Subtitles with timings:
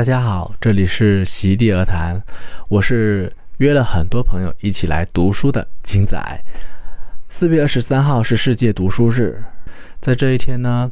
[0.00, 2.18] 大家好，这里是席地而谈，
[2.70, 6.18] 我是约了很多朋友一起来读书的金仔。
[7.28, 9.44] 四月二十三号是世界读书日，
[10.00, 10.90] 在这一天呢，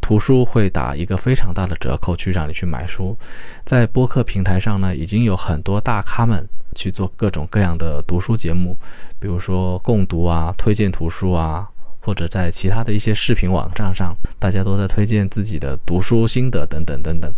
[0.00, 3.18] 图书会打一个非常大的折扣，去让你去买书。
[3.64, 8.78] 在播客平台上呢，已经有很多大咖们去做各种各样的读书节目，
[9.18, 11.68] 比如说共读啊、推荐图书啊，
[12.02, 17.28] 或者在其他的一些视频网站上，大家都在推荐自己的读书心得等等等等。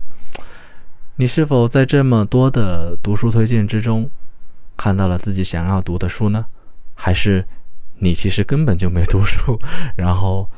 [1.21, 4.09] 你是否在这么多的读书推荐之中，
[4.75, 6.47] 看到了自己想要读的书呢？
[6.95, 7.45] 还是
[7.99, 9.59] 你其实根本就没读书，
[9.99, 10.49] 然后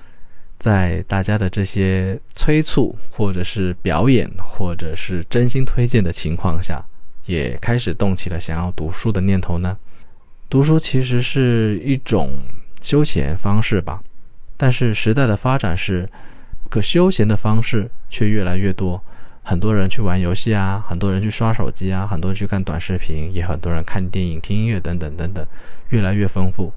[0.61, 6.81] 在大家的这些催促，或者是表演，或者是真心推荐的情况下，
[7.27, 9.77] 也开始动起了想要读书的念头呢？
[10.49, 12.39] 读书其实是一种
[12.81, 14.01] 休闲方式吧，
[14.57, 16.09] 但是时代的发展是，
[16.71, 19.03] 可休闲的方式却越来越多。
[19.45, 25.45] 很多人去玩游戏啊，很多人去刷手机啊，很多人去看短视频，也很多人看电影、听音乐等等等等，
[25.91, 26.73] 越来越丰富。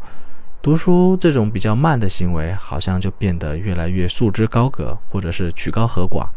[0.62, 6.28] 读书这种比较慢的行为，好像就变得越来越束之高阁，或者是曲高和寡。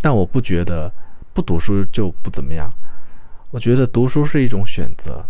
[0.00, 0.90] 但我不觉得
[1.34, 2.72] 不读书就不怎么样，
[3.50, 5.26] 我觉得读书是一种选择，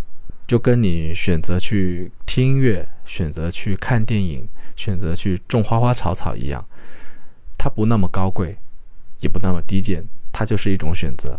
[0.46, 6.64] 就跟你选择去听音乐、选择去看电影、选择去种花花草草一样，
[7.58, 8.56] 它不那么高贵。
[9.20, 11.38] 也不那么低贱，它就是一种选择。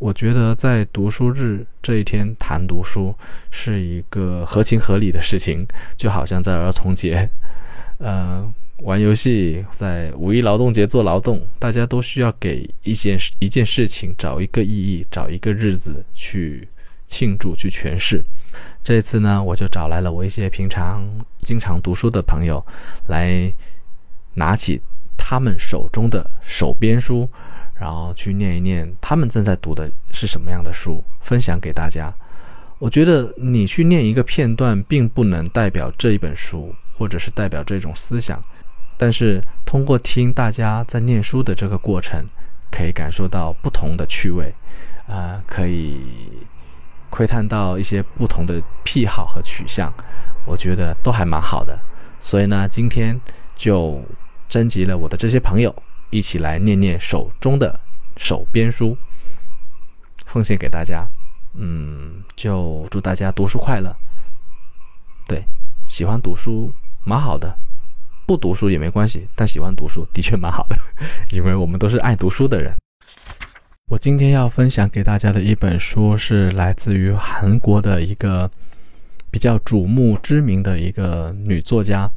[0.00, 3.14] 我觉得在读书日这一天谈读书
[3.50, 5.64] 是一个合情合理的事情，
[5.96, 7.28] 就好像在儿童节，
[7.98, 8.44] 呃，
[8.78, 16.66] 玩游戏，在五一劳动节做劳动，大家都需要给一些一件事情找一个意义，找一个日子去
[17.06, 18.22] 庆祝去诠释。
[18.82, 21.04] 这次呢，我就找来了我一些平常
[21.40, 22.64] 经常读书的朋友，
[23.06, 23.52] 来
[24.34, 24.80] 拿起。
[25.26, 27.26] 他们手中的手编书，
[27.80, 32.14] 然后去念一念他们正在读的是什么样的书，分享给大家。
[32.78, 38.38] 我觉得你去念一个片段，并不能代表这一本书，或者是代表这种思想。
[38.98, 42.22] 但是通过听大家在念书的这个过程，
[42.70, 44.52] 可以感受到不同的趣味，
[45.08, 46.02] 啊，可以
[47.08, 49.90] 窥探到一些不同的癖好和取向。
[50.44, 51.78] 我觉得都还蛮好的。
[52.20, 53.18] 所以呢，今天
[53.56, 54.02] 就。
[54.54, 55.74] 征集了我的这些朋友，
[56.10, 57.80] 一起来念念手中的
[58.16, 58.96] 手编书，
[60.26, 61.04] 奉献给大家。
[61.54, 63.92] 嗯，就祝大家读书快乐。
[65.26, 65.44] 对，
[65.88, 66.72] 喜欢读书
[67.02, 67.52] 蛮好的，
[68.26, 70.76] 不读书也没关系，但喜欢读书的确蛮好的，
[71.36, 72.72] 因为我们都是爱读书的人。
[73.90, 78.48] 我今天要分享给大家的一本书是来自于韩国的一个
[79.32, 82.08] 比较瞩目知名的一个女作家。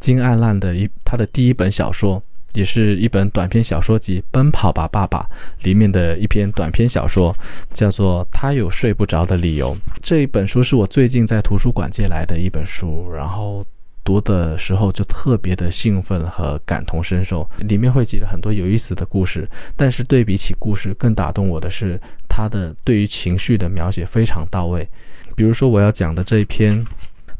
[0.00, 2.20] 金爱烂的一他的第一本小说，
[2.54, 5.20] 也是一本短篇小说集《奔跑吧，爸爸》
[5.64, 7.36] 里面的一篇短篇小说，
[7.74, 9.74] 叫做《他有睡不着的理由》。
[10.00, 13.64] 这一本书是我最近在图书馆借来的一本书，然后
[14.02, 17.48] 读的时候就特别的兴奋和感同身受。
[17.58, 19.46] 里面汇集了很多有意思的故事，
[19.76, 24.88] 但是对比起故事，更打动我的是他的对于情绪的描写非常到位。
[25.36, 26.78] 比如说我要讲的这一篇，《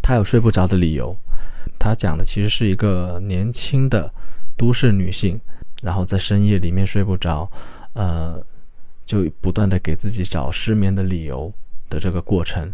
[0.02, 1.10] 他有睡不着的理由》。
[1.80, 4.12] 他讲的其实是一个年轻的
[4.56, 5.40] 都市女性，
[5.82, 7.50] 然后在深夜里面睡不着，
[7.94, 8.38] 呃，
[9.06, 11.50] 就不断的给自己找失眠的理由
[11.88, 12.70] 的这个过程。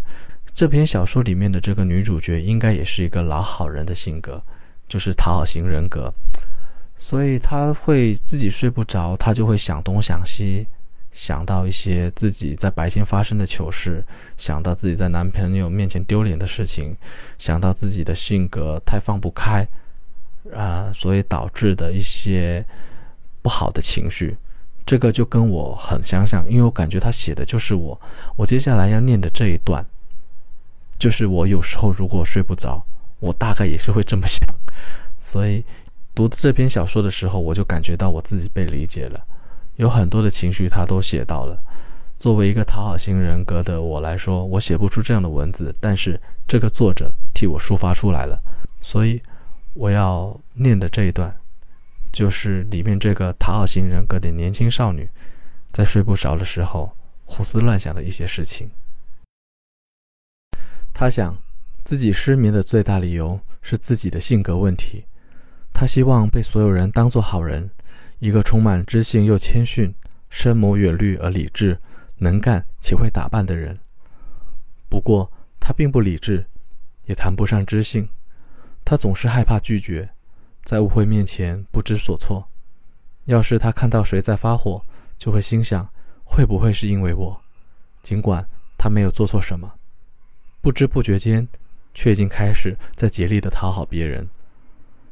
[0.53, 4.43] 这篇小说里面的这个女主角应该也是一个老好人的性格，
[4.89, 6.13] 就是讨好型人格，
[6.97, 10.67] 所以她会自己睡不着，她就会想东想西。
[11.17, 14.05] 想到一些自己在白天发生的糗事，
[14.37, 16.95] 想到自己在男朋友面前丢脸的事情，
[17.39, 19.67] 想到自己的性格太放不开，
[20.55, 22.63] 啊，所以导致的一些
[23.41, 24.37] 不好的情绪，
[24.85, 27.99] 这个就跟我很相像，因为我感觉他写的就是我。
[28.37, 29.83] 我接下来要念的这一段，
[30.99, 32.85] 就是我有时候如果睡不着，
[33.21, 34.47] 我大概也是会这么想。
[35.19, 35.65] 所以
[36.15, 39.19] 读这篇小说的时候，我就感觉到我自己被理解了。
[39.77, 41.63] 有很多的情绪，他都写到了。
[42.19, 46.19] 作为一个讨好型人格的我来说，我写不出这样的文字，但是
[46.49, 48.43] 这个作者替我抒发出来了。
[48.81, 49.21] 所以
[49.75, 51.35] 我要念的这一段，
[52.11, 55.07] 就是里面这个讨好型人格的年轻少女，
[55.73, 56.91] 在睡不着的时候
[57.27, 58.71] 胡思乱想的一些事情。
[60.95, 61.37] 她想，
[61.85, 65.05] 自己失眠的最大理由是自己的性格问题。
[65.75, 67.69] 她希望被所有人当作好人。
[68.19, 69.95] 一个充满知性又谦逊、
[70.31, 71.79] 深谋远虑而理智、
[72.19, 73.79] 能干且会打扮的人。
[74.89, 75.31] 不过，
[75.61, 76.47] 他并不理智，
[77.07, 78.09] 也谈不上知性。
[78.85, 80.09] 他总是害怕拒绝，
[80.65, 82.49] 在误会面前不知所措。
[83.25, 84.85] 要是他看到谁在发火，
[85.19, 85.89] 就会心想：
[86.25, 87.43] 会不会是因为我？
[88.03, 88.49] 尽管
[88.79, 89.75] 他没有做错什么，
[90.61, 91.49] 不知不觉间，
[91.93, 94.29] 却已经开始在竭力的讨好别人，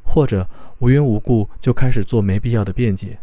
[0.05, 0.47] 或者
[0.79, 3.17] 无缘无故就开始做没必要的辩解，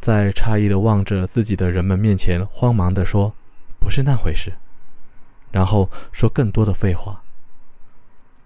[0.00, 3.34] 在诧异的望着自己的人们面前，慌忙的说
[3.80, 4.52] ：“不是那回事。”
[5.52, 7.22] 然后说更多的废话。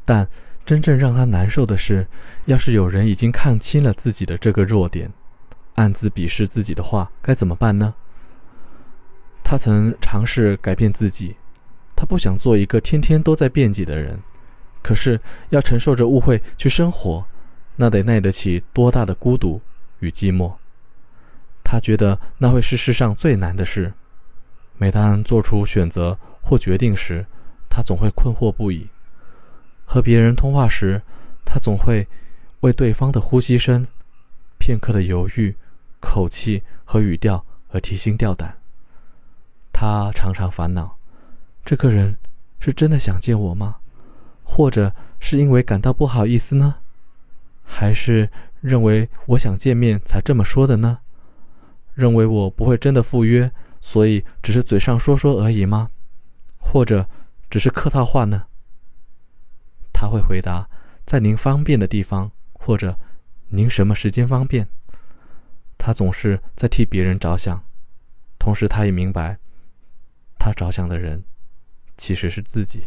[0.05, 0.29] 但
[0.65, 2.07] 真正让他难受的是，
[2.45, 5.11] 要是有人已经看清了自己的这个弱点，
[5.75, 7.95] 暗自鄙视自己的话，该怎么办呢？
[9.43, 11.35] 他曾尝试改变自己，
[11.97, 14.21] 他不想做一个天天都在辩解的人，
[14.83, 17.25] 可是要承受着误会去生活，
[17.77, 19.61] 那得耐得起多大的孤独
[20.01, 20.55] 与寂寞？
[21.63, 23.93] 他觉得那会是世上最难的事。
[24.77, 27.25] 每当做出选择或决定时，
[27.69, 28.89] 他总会困惑不已；
[29.85, 31.03] 和别人通话时，
[31.45, 32.09] 他总会
[32.61, 33.87] 为对方的呼吸声、
[34.59, 35.55] 片刻的犹豫、
[36.01, 38.57] 口气和语调而提心吊胆。
[39.73, 40.97] 他常常烦恼：
[41.65, 42.17] 这个人
[42.59, 43.77] 是真的想见我吗？
[44.53, 46.75] 或者是因为感到不好意思呢？
[47.63, 48.29] 还是
[48.61, 50.99] 认为我想见面才这么说的呢？
[51.95, 53.49] 认为我不会真的赴约，
[53.81, 55.89] 所以只是嘴上说说而已吗？
[56.59, 57.07] 或者
[57.49, 58.47] 只是客套话呢？
[59.93, 60.69] 他会回答：
[61.07, 62.99] 在您方便的地方，或者
[63.51, 64.67] 您什么时间方便？
[65.79, 67.63] 他总是在替别人着想，
[68.37, 69.39] 同时他也明白。
[70.41, 71.23] 他着想的人，
[71.97, 72.83] 其实是自己。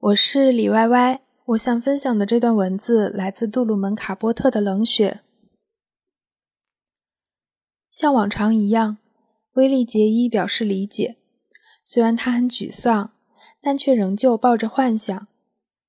[0.00, 5.22] 我是李歪歪，我想分享的这段文字来自杜鲁门·卡波特的《冷血》。
[7.90, 8.98] 像往常一样，
[9.54, 11.16] 威利·杰伊表示理解，
[11.82, 13.10] 虽然他很沮丧，
[13.60, 15.26] 但却仍旧抱着幻想，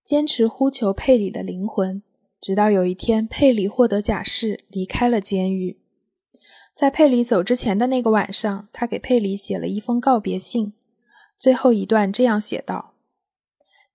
[0.04, 2.02] 坚持呼求佩里的灵魂，
[2.42, 5.80] 直到有一天佩里获得假释，离开了监狱。
[6.74, 10.74] 在佩里走之前的那个晚上，他给佩里写了一封告别信。
[11.38, 12.89] 最后一段这样写道：“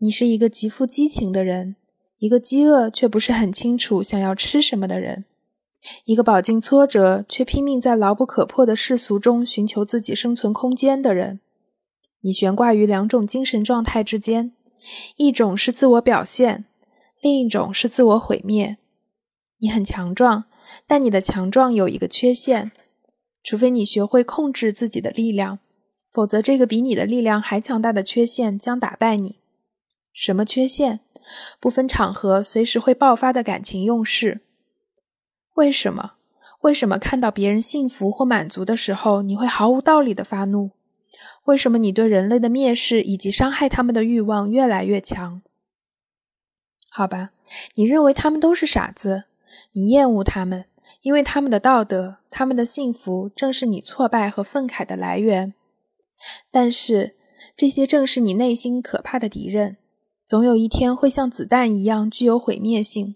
[0.05, 1.77] 你是一个极富激情的人，
[2.19, 5.25] 一个饥饿却不是很清楚想要吃什么的人，
[6.05, 11.41] 一个饱经挫折却拼命在牢不可破的世俗中寻求自己生存空间的人。
[12.21, 14.53] 你悬挂于两种精神状态之间，
[15.17, 16.67] 一种是自我表现，
[17.23, 18.77] 另一种是自我毁灭。
[19.61, 20.45] 你很强壮。”
[20.87, 22.73] 但你的强壮有一个缺陷，
[23.43, 25.61] 除非你学会控制自己的力量，
[26.11, 29.39] 否则这个比你的力量还强大的缺陷将打败你。
[30.15, 31.01] 什么缺陷？
[31.59, 34.43] 不分场合，随时会爆发的感情用事。
[35.55, 36.13] 为什么？
[36.61, 40.71] 为什么看到别人幸福或满足的时候，你会毫无道理的发怒？
[41.45, 45.43] 为什么你对人类的蔑视以及伤害他们的欲望越来越强？
[46.89, 47.33] 好吧，
[47.75, 49.25] 你认为他们都是傻子。
[49.73, 50.67] 你厌恶他们，
[51.03, 55.55] 因为他们的道德、他们的幸福正是你挫败和愤慨的来源。
[56.51, 57.17] 但是，
[57.57, 59.77] 这些正是你内心可怕的敌人，
[60.35, 63.15] 总有一天会像子弹一样具有毁灭性。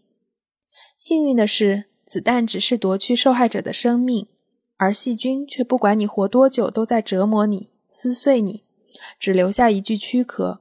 [0.96, 4.28] 幸运的是，子弹只是夺去受害者的生命，
[4.76, 8.62] 而细菌却不管你活多久，都在折磨你、撕碎你，
[9.18, 10.60] 只留下一具躯壳。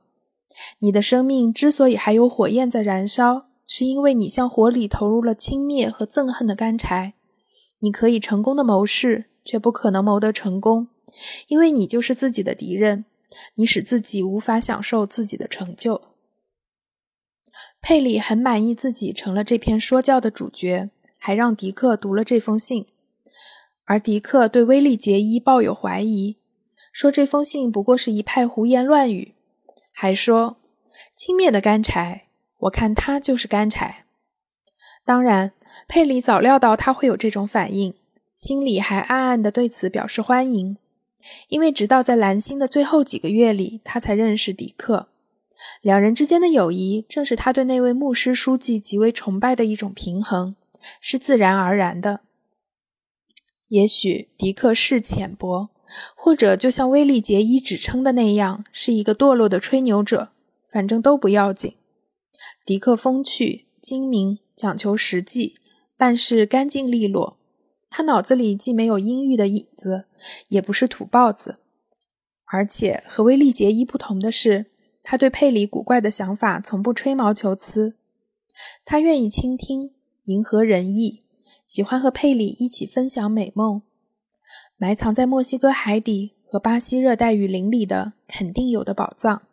[0.80, 3.46] 你的生命之所以还有火焰在燃烧。
[3.68, 7.14] 是因为你向火里投入了轻蔑和憎恨的干柴，
[7.82, 10.88] 你可以成功的谋事，却不可能谋得成功，
[11.50, 13.06] 因为你就是自己的敌人，
[13.54, 16.02] 你使自己无法享受自己的成就。
[17.82, 22.86] 佩里很满意自己成了这篇说教的主角，还让迪克读了这封信，
[23.86, 26.38] 而迪克对威利杰伊抱有怀疑，
[26.92, 29.34] 说这封信不过是一派胡言乱语，
[29.94, 30.58] 还说
[31.16, 32.26] 轻蔑的干柴。
[32.62, 34.06] 我看他就是干柴。
[35.06, 35.54] 当然，
[35.88, 37.94] 佩里早料到他会有这种反应，
[38.36, 40.78] 心里还暗暗地对此表示欢迎，
[41.50, 45.08] 因为直到在蓝星的最后几个月里，他才认识迪克。
[45.82, 50.56] 两人之间的友谊，正是他对那位牧师书记极为崇拜的一种平衡，
[51.02, 52.22] 是自然而然的。
[53.70, 55.70] 也许迪克是浅薄，
[56.16, 60.30] 或者就像威利杰伊指称的那样，是一个堕落的吹牛者，
[60.70, 61.76] 反正都不要紧。
[62.66, 65.56] 迪克风趣、精明，讲求实际，
[65.98, 67.38] 办事干净利落。
[67.90, 70.06] 他脑子里既没有阴郁的影子，
[70.50, 71.58] 也不是土包子。
[72.46, 74.68] 而且和威利杰伊不同的是，
[75.10, 77.96] 他对佩里古怪的想法从不吹毛求疵。
[78.84, 79.92] 他愿意倾听，
[80.26, 81.22] 迎合人意，
[81.66, 83.84] 喜欢和佩里一起分享美梦。
[84.76, 89.44] 埋藏在墨西哥海底和巴西热带雨林里的，肯定有的宝藏。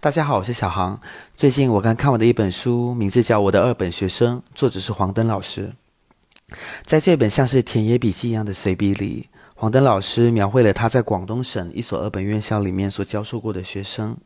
[0.00, 1.00] 大家好，我是小航。
[1.36, 5.74] 最近我刚看完的一本书，名字叫《我的二本学生》，作者是黄登老师。
[6.84, 14.16] 在这本像是田野笔记一样的随笔里，黄登老师描绘了他在广东省一所二本院校里面所教授过的学生，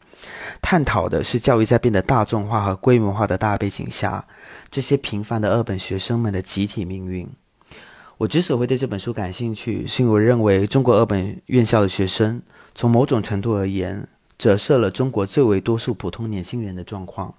[0.63, 4.27] 探讨的是教育在变得大众化和规模化的大背景下，
[4.71, 7.29] 这些平凡的二本学生们的集体命运。
[8.17, 12.43] 我之所以会对这本书感兴趣，是因为我认为中国二本院校的学生，
[12.75, 14.09] 从某种程度而言，
[14.39, 17.35] 折射了中国最为多数普通年轻人的状况。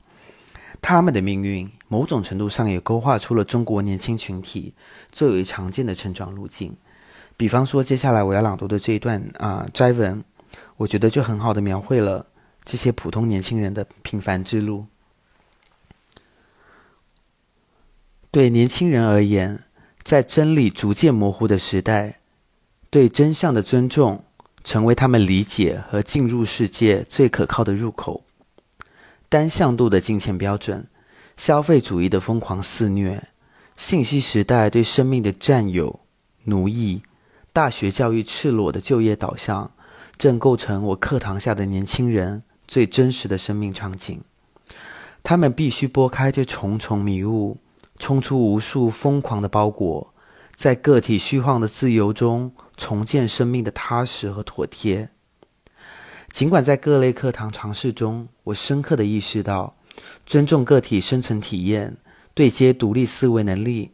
[0.79, 4.75] 他们的命运，某种程度上也勾画出了中国年轻群体
[5.11, 6.77] 最为常见的成长路径。
[7.39, 10.21] 比方说，接下来我要朗读的这一段啊摘文，
[10.75, 12.25] 我觉得就很好的描绘了
[12.65, 14.87] 这些普通年轻人的平凡之路。
[18.29, 19.63] 对年轻人而言，
[20.03, 22.19] 在真理逐渐模糊的时代，
[22.89, 24.25] 对真相的尊重
[24.65, 28.25] 成为他们理解和进入世界最可靠的入口。
[29.29, 30.85] 单向度的金钱标准，
[31.37, 33.29] 消费主义的疯狂肆虐，
[33.77, 36.01] 信息时代对生命的占有、
[36.43, 37.01] 奴役，
[37.59, 39.69] 大学教育赤裸的就业导向，
[40.17, 44.21] 正构成我课堂下的年轻人最真实的生命场景。
[45.23, 47.57] 他们必须拨开这重重迷雾。
[47.97, 50.13] 冲出无数疯狂的包裹，
[50.55, 55.09] 在个体虚晃的自由中重建生命的踏实和妥帖。
[56.31, 59.75] 尽管在各类课堂尝试中，我深刻的意识到，
[60.25, 61.97] 尊重个体生存体验、
[62.33, 63.91] 对接独立思维能力、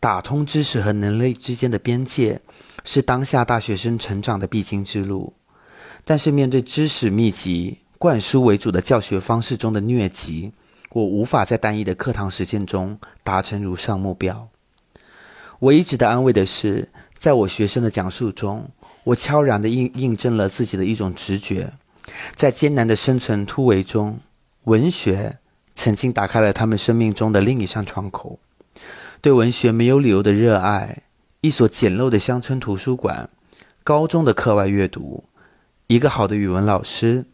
[0.00, 2.40] 打通知识和能力之间的边界，
[2.84, 5.32] 是当下大学生成长的必经之路。
[6.04, 10.52] 但是，面对知识密集、灌输为主的教学方式中的疟疾，
[10.90, 14.48] 我无法在单一的课堂实践中达成如上目标。
[15.60, 18.68] 我一直的安慰的是，在我学生的讲述中，
[19.04, 21.72] 我悄然的印印证了自己的一种直觉：
[22.34, 24.18] 在艰难的生存突围中，
[24.64, 25.38] 文学
[25.76, 28.40] 曾经打开了他们生命中的另一扇窗口。
[29.20, 31.02] 对文学没有理由的热爱，
[31.42, 33.28] 一所简陋的乡村图书馆，
[33.82, 35.24] 高中的课外阅读，
[35.88, 37.24] 一个好的语文老师，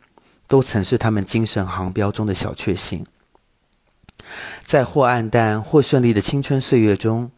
[0.46, 3.04] 都曾是他们精神航标中的小确幸。
[4.62, 7.30] 在或暗淡或顺利的青春岁月中，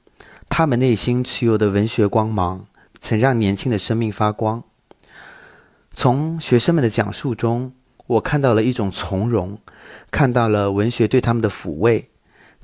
[0.49, 2.67] 他们内心持有的文学光芒，
[3.01, 4.63] 曾让年轻的生命发光。
[5.93, 7.73] 从学生们的讲述中，
[8.07, 9.59] 我看到了一种从容，
[10.13, 12.11] 看到了文学对他们的抚慰，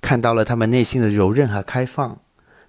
[0.01, 2.21] 看到了他们内心的柔韧和开放，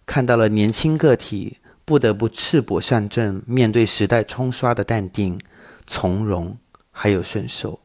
[0.08, 5.40] 看到了年轻个体不得不赤膊上阵，面对时代冲刷的淡定、
[5.86, 6.58] 从容，
[6.92, 7.80] 还有顺受。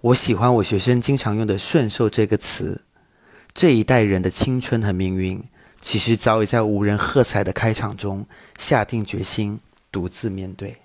[0.00, 2.82] 我喜欢我学生经常用的“顺受”这个词。
[3.54, 5.42] 这一代人的青春和命运，
[5.80, 9.60] 其实早已在无人喝彩的开场中下定决心，
[9.92, 10.78] 独自面对。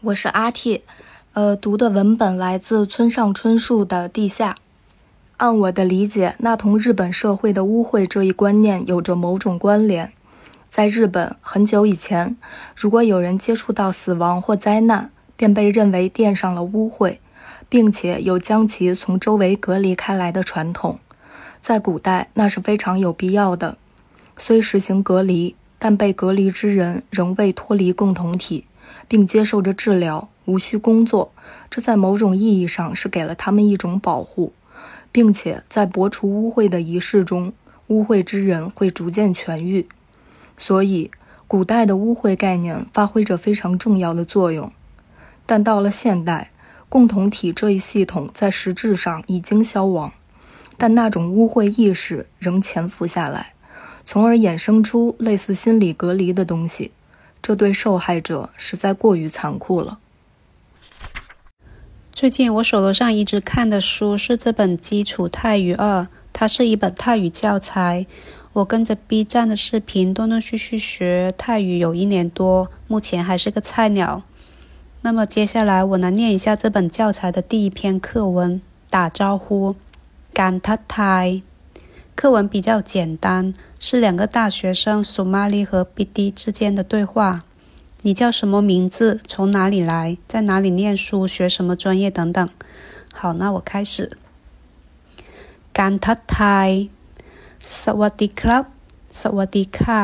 [0.00, 0.82] 我是阿 T，
[1.34, 4.52] 呃，读的文本来自村上春树的《地下》。
[5.38, 10.12] 按我的理解，那同日本社会的污秽这一观念有着某种关联。
[10.68, 12.36] 在日本，很久以前，
[12.74, 17.18] 如果有人接触到死亡或灾难，便被认为垫上了污秽，
[17.68, 20.98] 并且有将其从周围隔离开来的传统。
[21.62, 23.78] 在古代，那是非常有必要的。
[24.36, 28.64] 虽实行隔离，但被隔离之人仍未脱离共同体，
[29.06, 31.30] 并接受着治疗，无需工作。
[31.70, 34.52] 这在某种意义上是给了他们一种保护，
[35.10, 37.52] 并且在拔除污秽的仪式中，
[37.88, 39.86] 污秽之人会逐渐痊愈。
[40.56, 41.10] 所以，
[41.46, 44.72] 古代的污秽概念发挥着非常重要的作用。
[45.46, 46.50] 但到了现代，
[46.88, 50.12] 共同体这一系统在实质上已经消亡，
[50.76, 53.54] 但那种污秽意识仍潜伏下来，
[54.04, 56.92] 从而衍生出类似心理隔离的东西。
[57.40, 59.98] 这对受害者实在过于残酷了。
[62.18, 66.00] 最近我手头上一直看的书是这本《基础泰语二》，
[66.32, 68.06] 它是一本泰语教材。
[68.54, 74.24] 我跟着 B 站的视频，断断续续学泰语有一年多，目前还是个菜鸟。
[75.02, 78.60] 那么接下来我来念一下这本教材的第一篇课文：
[78.90, 79.76] 打招呼，
[80.34, 81.42] 干他泰。
[82.16, 87.44] 课文比较简单，是两个大学生苏玛丽和 BD 之间的对话。
[88.02, 89.20] 你叫什么名字？
[89.26, 90.18] 从哪里来？
[90.28, 91.26] 在哪里念书？
[91.26, 92.08] 学什么专业？
[92.08, 92.48] 等等。
[93.12, 94.16] 好，那我开始。
[95.78, 96.70] กันทัตไทย
[97.82, 98.62] สวัสดีครับ
[99.20, 100.00] สวัสดีค่ะ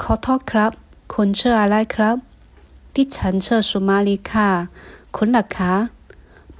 [0.00, 0.72] ขอโทษครับ
[1.14, 2.16] คุณชื่ออะไรครับ
[2.94, 4.48] ที่ฉันเชื่อสุมารีค่ะ
[5.16, 5.74] คุณล่ะคะ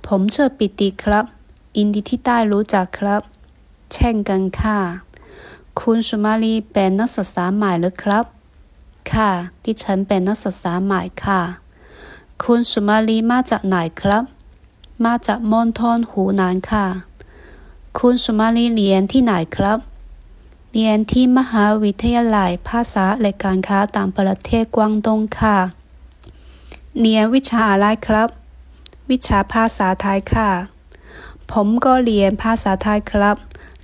[0.07, 1.25] ผมเชื่อปิติครับ
[1.77, 3.23] อินดีที่ได้รู้จักครับ
[3.93, 4.79] เช่นกันค่ะ
[5.81, 8.25] คุณสุมารีเป็นนักศึกษาใหม่หรือครับ
[9.15, 9.31] ค่ะ
[9.65, 11.43] ดิฉันเป็นนักศึกษาใหม่ค่ะ
[12.45, 14.25] คุณสุมาลีมาจากไหนครับ
[15.05, 16.87] มาจากมณฑลหูหนานค่ะ
[17.99, 19.79] คุณสุมาลีเรียนที่ไหนครับ
[20.73, 25.59] เรียนที่มหาวิทยาลัยภาษาและการค้าต่างประเทศกวางดงค่ะ
[27.01, 28.29] เรียนวิชาอะไรครับ
[29.11, 30.51] วิชาภาษาไทยค่ะ
[31.53, 33.37] ผมก็เรียนภาษาไทยครับ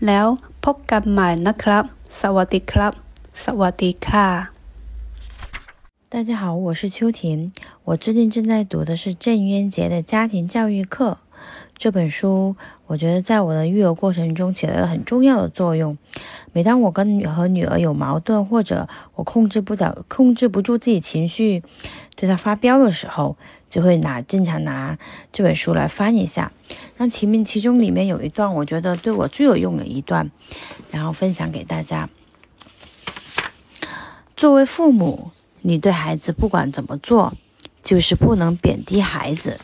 [0.06, 0.26] แล้ว
[0.64, 1.84] พบกันใหม่นะครับ
[2.20, 2.92] สวัสดีครับ
[3.44, 4.51] สวัสดีค่ะ。
[6.12, 7.50] 大家好，我是秋婷。
[7.84, 11.16] 我最近正在读的是郑渊洁的家庭教育课
[11.78, 12.54] 这本书，
[12.86, 15.96] 我觉得在我的育儿过程中起到了很重要的作用。
[16.52, 21.62] 每当我跟和女儿有矛盾，或者我控制不了、控制不住自己情绪，
[22.14, 23.38] 对她发飙的时候，
[23.70, 24.98] 就会拿经常拿
[25.32, 26.52] 这本书来翻一下。
[26.98, 30.30] 那前面其中里面有一段，我觉得对我最有用的一段，
[30.90, 32.10] 然后分享给大家。
[34.36, 35.30] 作为父母。
[35.62, 37.34] 你对孩子不管怎么做，
[37.82, 39.58] 就是不能贬低孩子。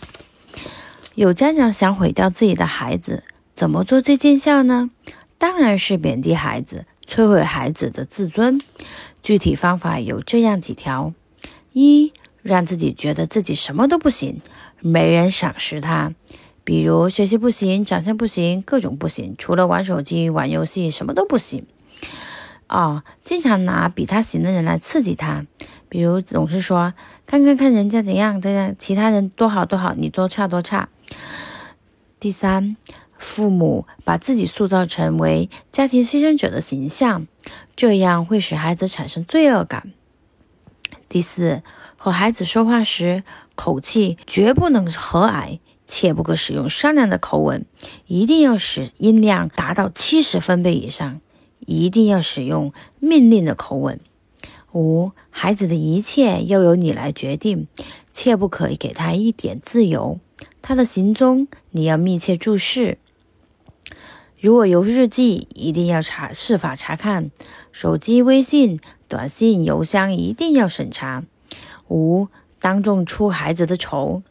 [1.14, 3.24] 有家长想毁掉自己的孩子，
[3.54, 4.90] 怎么做最见效呢？
[5.36, 8.60] 当然是贬低孩子，摧毁孩子的自尊。
[9.22, 11.12] 具体方法有这样几条：
[11.72, 12.12] 一，
[12.42, 14.40] 让自己觉得自己什么都不行，
[14.80, 16.14] 没人赏识他，
[16.62, 21.66] 比如学习不行，长相不行，各种不行，除了玩手机、玩游戏，什么都不行。
[22.68, 25.46] 二，经常拿比他行的人来刺激他。
[25.88, 26.94] 比如总是说
[27.26, 30.88] 看看看人家怎样怎样，其他人多好多好，你多差多差。
[32.20, 32.76] 第三，
[33.16, 37.26] 父母把自己塑造成为家庭牺牲者的形象，
[37.76, 39.92] 这样会使孩子产生罪恶感。
[41.08, 41.62] 第四，
[41.96, 43.22] 和孩子说话时
[43.54, 47.64] 口气绝不能和蔼，切不可使用商量的口吻，
[48.06, 51.20] 一定要使音量达到七十分贝以上，
[51.60, 54.00] 一定要使用命令的口吻。
[54.78, 57.66] 五，孩子的一切要由你来决定，
[58.12, 60.20] 切不可以给他一点自由。
[60.62, 62.98] 他的行踪你要密切注视。
[64.40, 67.30] 如果有日记，一定要查是法查看；
[67.72, 71.24] 手机、微信、短信、邮箱一定要审查。
[71.88, 72.28] 五，
[72.60, 74.22] 当众出孩子的丑。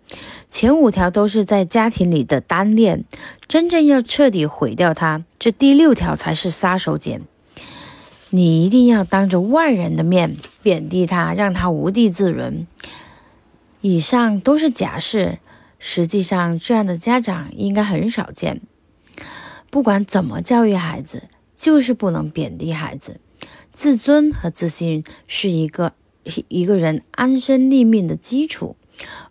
[0.50, 3.04] 前五条都是在家庭里的单恋，
[3.50, 7.24] 真正要彻底毁掉他，这第六条才是杀手锏。
[8.30, 12.68] 你一定要当着万人的面贬低他，让他无地自容。
[13.82, 15.38] 以上都是假设，
[15.80, 18.62] 实际上这样的家长应该很少见。
[19.70, 23.20] 不管怎么教育孩子，就是不能贬低孩子。
[23.72, 25.94] 自尊和自信是一个
[26.48, 28.76] 一个人安身立命的基础，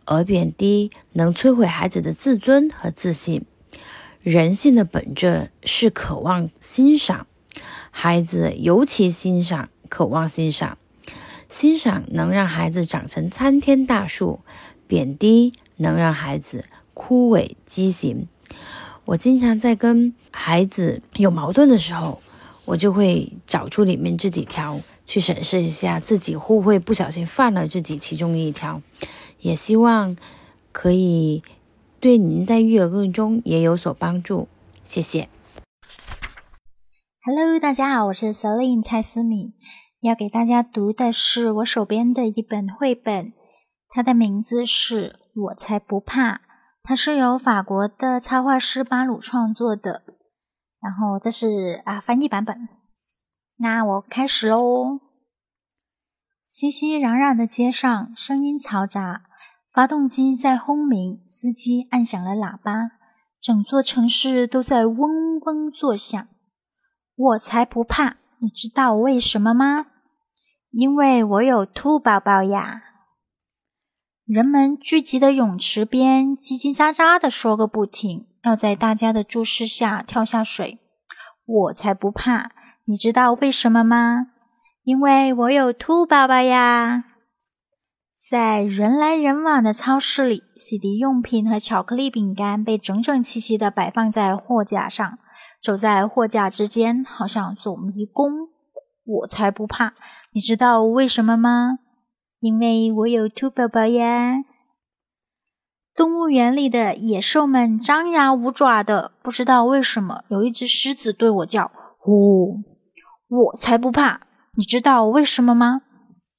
[0.04, 3.44] 而贬低能摧毁孩子的自尊和自信。
[4.22, 7.26] 人性的本质是渴望欣赏。
[7.98, 10.76] 孩子尤其欣赏、渴望欣赏，
[11.48, 14.40] 欣赏能让孩子长成参天大树，
[14.87, 18.28] 贬低能让孩子枯萎畸形。
[19.06, 22.20] 我经常在跟孩子有矛盾的时候，
[22.66, 28.82] 我就会找出里面这几条，去审视一下自己会不会不小心犯了这几其中一条，
[29.40, 30.14] 也希望
[30.70, 31.42] 可以
[31.98, 34.48] 对您在育儿过程中也有所帮助。
[34.85, 35.30] 谢谢。
[37.29, 39.55] Hello，大家好，我是 Celine 蔡思敏，
[39.99, 43.33] 要给大家读的是我手边的一本绘本，
[43.89, 46.35] 它的名字是《我才不怕》，
[46.85, 50.05] 它是由法国的插画师巴鲁创作的，
[50.81, 52.69] 然后这是啊翻译版本。
[53.57, 55.01] 那我开始喽。
[56.47, 59.23] 熙熙攘攘的街上，声音嘈杂，
[59.73, 62.93] 发动机在轰鸣，司机按响了喇叭，
[63.41, 66.29] 整座城市都在嗡嗡作响。
[67.16, 69.87] 我才不怕，你知道为什么吗？
[70.70, 72.83] 因为我有兔宝宝呀！
[74.26, 80.79] 人们聚集的泳池边，叽叽喳喳的说个不停，要在大家的注视下跳下水。
[81.46, 82.50] 我才不怕，
[82.85, 84.33] 你知道为什么吗？
[84.85, 87.05] 因为我有兔宝宝呀！
[88.29, 95.18] 在人来人往的超市里，洗涤用品和巧克力饼干被整整齐齐的摆放在货架上。
[95.66, 98.50] 走在货架之间，好像走迷宫。
[99.05, 99.94] 我才不怕！
[100.33, 101.81] 你知道为什么吗？
[102.38, 104.44] 因为我有兔宝宝呀！
[105.92, 112.61] 动物园里的野兽们张牙舞爪的，不知道为什么有一只狮子对我叫：“呼！”
[113.26, 114.20] 我才不怕！
[114.55, 115.83] 你知道为什么吗？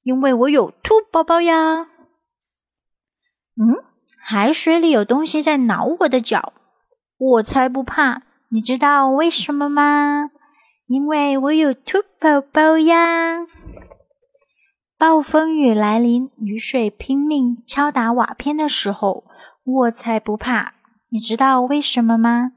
[0.04, 1.82] 因为我有兔宝宝呀！
[3.56, 3.76] 嗯，
[4.24, 6.54] 海水里有东西在挠我的脚，
[7.18, 8.22] 我才不怕！
[8.50, 10.30] 你知道为什么吗？
[10.86, 13.40] 因为我有兔宝宝呀！
[14.96, 19.24] 暴风雨来临，雨水拼命敲打瓦片的时候，
[19.64, 20.76] 我才不怕。
[21.10, 22.52] 你知道为什么吗？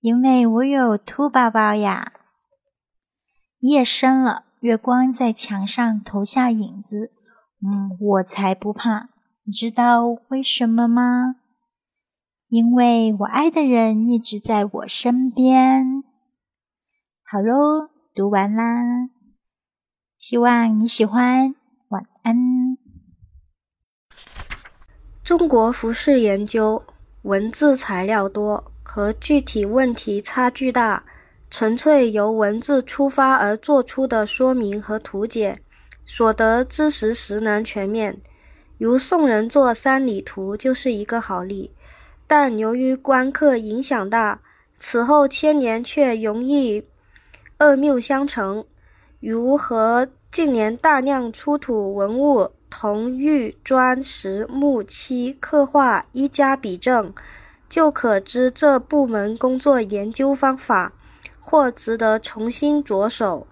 [0.00, 2.12] 因为我有兔宝宝呀。
[3.60, 7.12] 夜深了，月光在墙上投下影子。
[7.64, 9.10] 嗯，我才不怕。
[9.44, 11.36] 你知道为什么吗？
[12.48, 16.02] 因为我爱的人一直在我身边。
[17.22, 19.10] 好喽，读完啦，
[20.16, 21.54] 希望你喜欢。
[21.88, 22.34] 晚安。
[25.22, 26.82] 中国服饰研究
[27.20, 31.04] 文字材料多，和具体问题差距大，
[31.50, 35.60] 纯粹由文字出发而做出的说明和图解，
[36.06, 38.22] 所得知识实难全面。
[38.78, 41.74] 如宋人作《三里图》就是一个好例，
[42.30, 44.42] 但由于观课影响大，
[44.78, 46.84] 此后千年却容易
[47.58, 48.66] 恶谬相承，
[49.18, 50.08] 如何？
[50.30, 57.14] 近年大量出土文物，铜、玉、砖、石、木、漆刻画一家比正，
[57.66, 60.92] 就可知这部门工作研究方法
[61.40, 63.46] 或值得重新着手。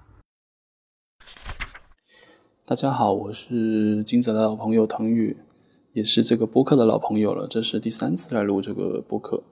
[2.67, 5.39] 大家好，我是金子的老朋友腾宇，
[5.97, 7.47] 也是这个播客的老朋友了。
[7.49, 9.43] 这是第三次来录这个播客，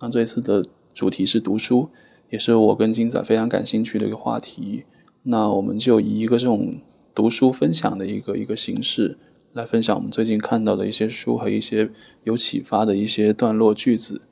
[0.00, 0.60] 那这一次的
[0.92, 1.90] 主题是读书，
[2.28, 4.82] 也是我跟金仔非常感兴趣的一个话题。
[5.22, 6.74] 那我们就以一个这种
[7.14, 9.16] 读书分享的一个一个形式
[9.52, 11.88] 来分享我们最近看到的一些书和一些
[12.24, 14.22] 有启发的一些段落句子。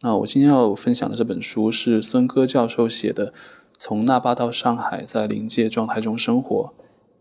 [0.00, 3.30] 那我今天要分享的这本书是孙戈教授写的
[3.78, 6.74] 《从那霸到上海，在临界状态中生活》。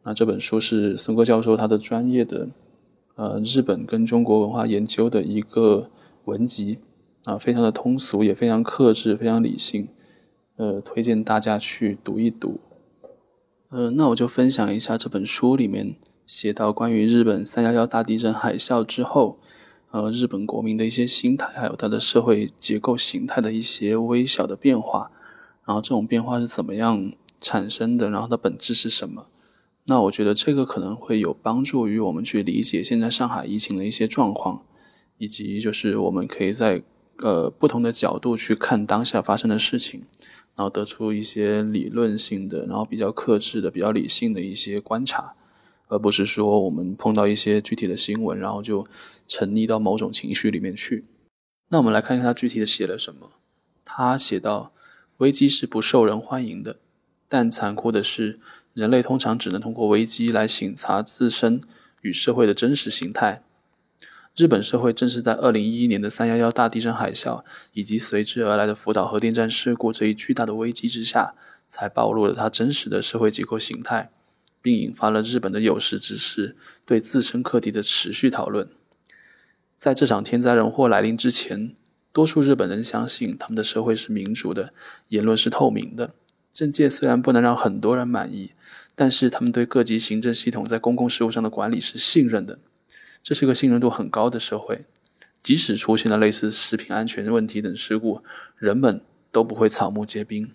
[0.04, 2.50] 那这本书是孙戈教授他的专业的
[3.16, 5.90] 呃日本跟中国文化研究的一个
[6.26, 6.80] 文集
[7.26, 9.88] 啊，非常的通俗，也非常克制，非常理性。
[10.56, 12.60] 呃，推荐大家去读一读。
[13.70, 15.96] 呃，那我就分享一下这本书里面
[16.28, 19.38] 写到关于日本三幺幺大地震海啸之后，
[19.90, 25.10] 呃，日本国民的一些心态，还有它的社会结构形态的一些微小的变化，
[25.66, 29.26] 然后这种变化是怎么样产生的，然后它本质是什么？
[29.86, 34.64] 那我觉得这个可能会有帮助于我们去理解现在上海疫情的一些状况，
[35.18, 36.84] 以及就是我们可以在
[37.18, 40.04] 呃不同的角度去看当下发生的事情。
[40.56, 45.34] 然后得出一些理论性的，然后比较克制的、比较理性的一些观察，
[45.88, 48.86] 而不是说我们碰到一些具体的新闻，然后就
[49.28, 51.06] 沉溺到某种情绪里面去。
[51.70, 53.32] 那我们来看一看他具体的写了什么。
[53.84, 54.72] 他写到：
[55.18, 56.78] 危机是不受人欢迎的，
[57.28, 58.40] 但残酷的是，
[58.74, 61.62] 人类通常只能通过危机来省察自身
[62.02, 63.44] 与社会的真实形态。
[64.36, 71.36] 日本社会正是在二零一一年的三幺幺大地震海啸以及随之而来的福岛核电站事故这一巨大的危机之下，
[71.68, 74.10] 才暴露了它真实的社会结构形态，
[74.60, 78.68] 并引发了日本的有识之士对自身课题的持续讨论。
[79.78, 81.76] 在这场天灾人祸来临之前，
[82.12, 84.74] 多数日本人相信他们的社会是民主的，
[85.10, 86.16] 言论是透明的，
[86.52, 88.54] 政界虽然不能让很多人满意，
[88.96, 92.60] 但是他们对各级行政系统在公共事务上的管理是信任的。
[93.24, 94.86] 这是个信任度很高的社会，
[95.42, 98.22] 即使出现了类似食品安全问题等事故，
[98.58, 99.02] 人们
[99.32, 100.52] 都不会草木皆兵。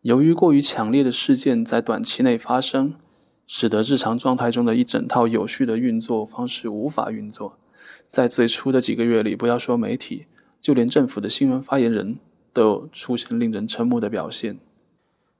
[0.00, 2.94] 由于过于强烈的事件在短期内发生，
[3.46, 7.58] 使得日常状态中的一整套有序的运作方式无法运作。
[8.08, 10.26] 在最初的几个月里，不要说媒体，
[10.60, 12.18] 就连政府的新闻发言人
[12.52, 14.58] 都出现令人瞠目的表现。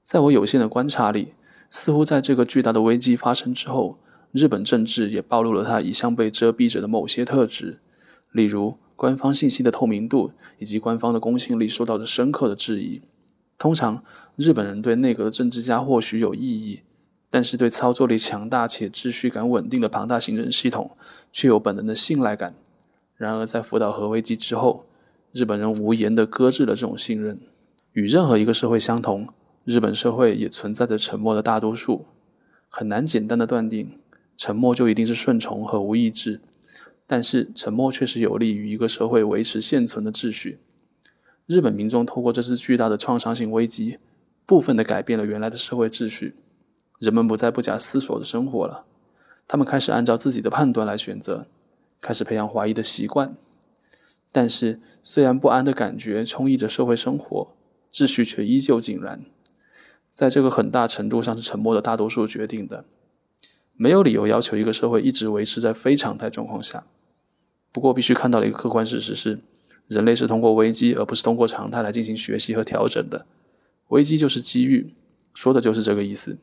[0.06, 1.34] 在我有限的观察里，
[1.68, 3.98] 似乎在这个巨大的危机发生之后。
[4.32, 7.78] 日本政治也暴露了它一向被遮蔽着的某些特质，
[8.32, 13.00] 例如官方信息的透明度以及官方的公信力受到了深刻的质疑。
[13.56, 16.82] 通常，日本人对内阁的政治家或许有异议，
[17.30, 20.90] 但是对操作力强大且秩序感稳定的庞大行政系统
[21.32, 22.54] 却有本能的信赖感。
[23.16, 24.84] 然而，在福岛核危机之后，
[25.32, 27.40] 日本人无言地搁置了这种信任。
[27.92, 29.28] 与任何一个社会相同，
[29.66, 32.06] 日本社会也存在着沉默的大多数，
[32.68, 33.98] 很难简单的断定。
[34.36, 36.40] 沉默就一定是顺从和无意志，
[37.04, 40.60] 但是沉默确实有利于一个社会维持现存的秩序。
[41.46, 43.98] 日本民众透过这次巨大的创伤性危机，
[44.46, 46.36] 部分的改变了原来的社会秩序。
[47.00, 48.84] 人们不再不假思索的生活了，
[49.48, 51.48] 他们开始按照自己的判断来选择，
[52.00, 53.34] 开始培养怀疑的习惯。
[54.30, 57.48] 但是，虽然不安的感觉充溢着社会生活，
[57.92, 59.24] 秩序却依旧井然。
[60.16, 62.86] 在这个很大程度上是沉默的大多数决定的。
[63.74, 66.86] 没有理由要求一个社会一直维持在非常态状况下。
[67.70, 69.40] 不过，必须看到的一个客观事实是，
[69.88, 73.26] 人类是通过危机而不是通过常态来进行学习和调整的。
[73.88, 74.94] 危机就是机遇，
[75.34, 76.38] 说的就是这个意思。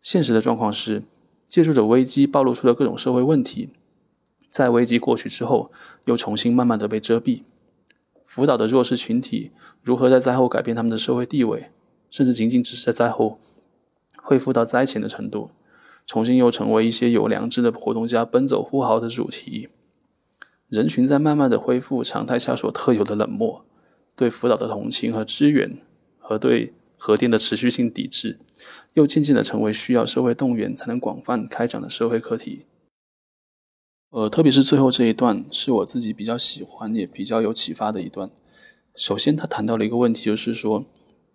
[0.00, 1.02] 现实的状况是，
[1.48, 3.70] 借助着危机暴露出的各种社会问题，
[4.48, 5.72] 在危机过去之后，
[6.04, 7.42] 又重新慢慢的被遮蔽。
[8.24, 9.50] 辅导的弱势群体
[9.82, 11.70] 如何在灾后改变他们的社会地位，
[12.12, 13.40] 甚至仅仅只是在灾后
[14.22, 15.50] 恢复到灾前的程度，
[16.06, 19.68] 重新又成为一些有良知的活动家奔走呼号的主题。
[20.68, 23.64] 人群在慢慢的恢复常态下所特有的冷漠，
[24.14, 25.78] 对辅导的同情和支援，
[26.18, 28.38] 和对核电的持续性抵制。
[28.92, 32.66] 又渐渐的成为需要社会动员才能广泛开展的社会课题。
[34.10, 38.30] 呃，特别是最后这一段是我自己比较喜欢也比较有启发的一段。
[38.94, 40.84] 首先，他谈到了一个问题，就是说，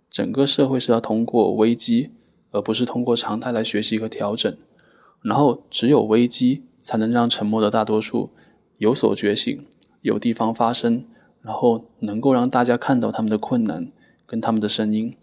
[0.10, 2.12] 整个社会是要通过危机，
[2.52, 4.56] 而不是通过常态来学习和调整。
[5.22, 8.30] 然后，只有危机才能让沉默的大多数
[8.78, 9.66] 有所觉醒，
[10.02, 11.04] 有地方发声，
[11.42, 13.92] 然后能够让大家看到他们的困难
[14.26, 15.16] 跟他们的声音。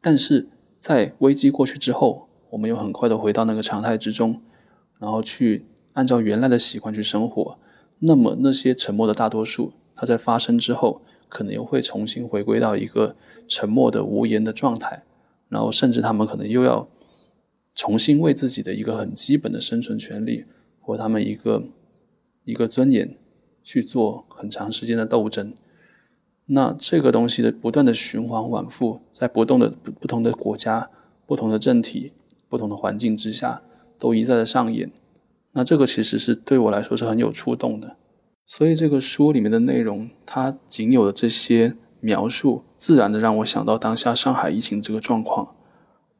[0.00, 4.40] 但是，在危机过去之后，我们又很快的回到那个常态之中，
[4.98, 7.58] 然后去按照原来的习惯去生活。
[7.98, 13.16] 那么那些沉默的大多数，它在发生之后，可能又会重新回归到一个
[13.48, 15.02] 沉默的无言的状态，
[15.48, 16.88] 然后甚至他们可能又要
[17.74, 20.44] 重新为自己的一个很基本的生存权利
[20.80, 21.62] 或他们一个
[22.44, 23.16] 一个尊严
[23.62, 25.52] 去做很长时间的斗争。
[26.46, 30.88] 那这个东西的不断的循环往复，在不动的不不同的国家、
[31.26, 32.12] 不同的政体、
[32.48, 33.62] 不同的环境之下，
[33.98, 34.92] 都一再的上演。
[35.52, 37.96] 那这个其实是对我来说是很有触动的。
[38.46, 45.56] 所以这个书里面的内容，它仅有的这些描述，自然的让我想到当下上海疫情这个状况。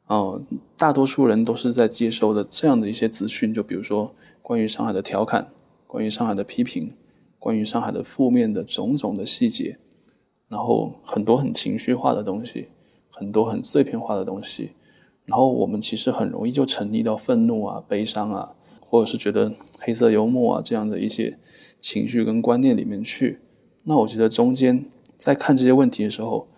[0.09, 0.43] 哦，
[0.77, 4.13] 大多数人都是在接收的这样的一些资讯，就比如说
[4.43, 5.49] 关于上海的调侃，
[5.87, 6.93] 关于上海的批评，
[7.39, 9.79] 关于上海的负面的种种的细节。
[10.49, 12.69] 然后很多很情绪化的东西，
[13.11, 14.71] 很多很碎片化的东西，
[15.25, 21.37] 然后我们其实很容易就沉溺到愤怒啊、悲伤啊，或者是觉得黑色幽默啊这样的一些
[21.87, 23.39] 情绪跟观念里面去。
[23.85, 26.49] 那我觉得中间在看这些问题的时候，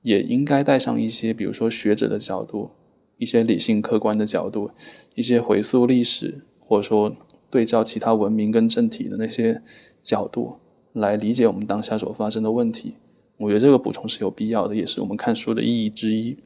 [0.00, 2.70] 也应该带上一些，比如说学者的角度，
[3.18, 4.70] 一些理性客观的角度，
[5.14, 7.14] 一些回溯历史，或者说
[7.50, 9.60] 对照其他文明跟政体的那些
[10.02, 10.54] 角度，
[10.94, 12.94] 来理解我们当下所发生的问题。
[13.36, 16.38] 我觉得这个补充是有必要的，也是我们看书的意义之一。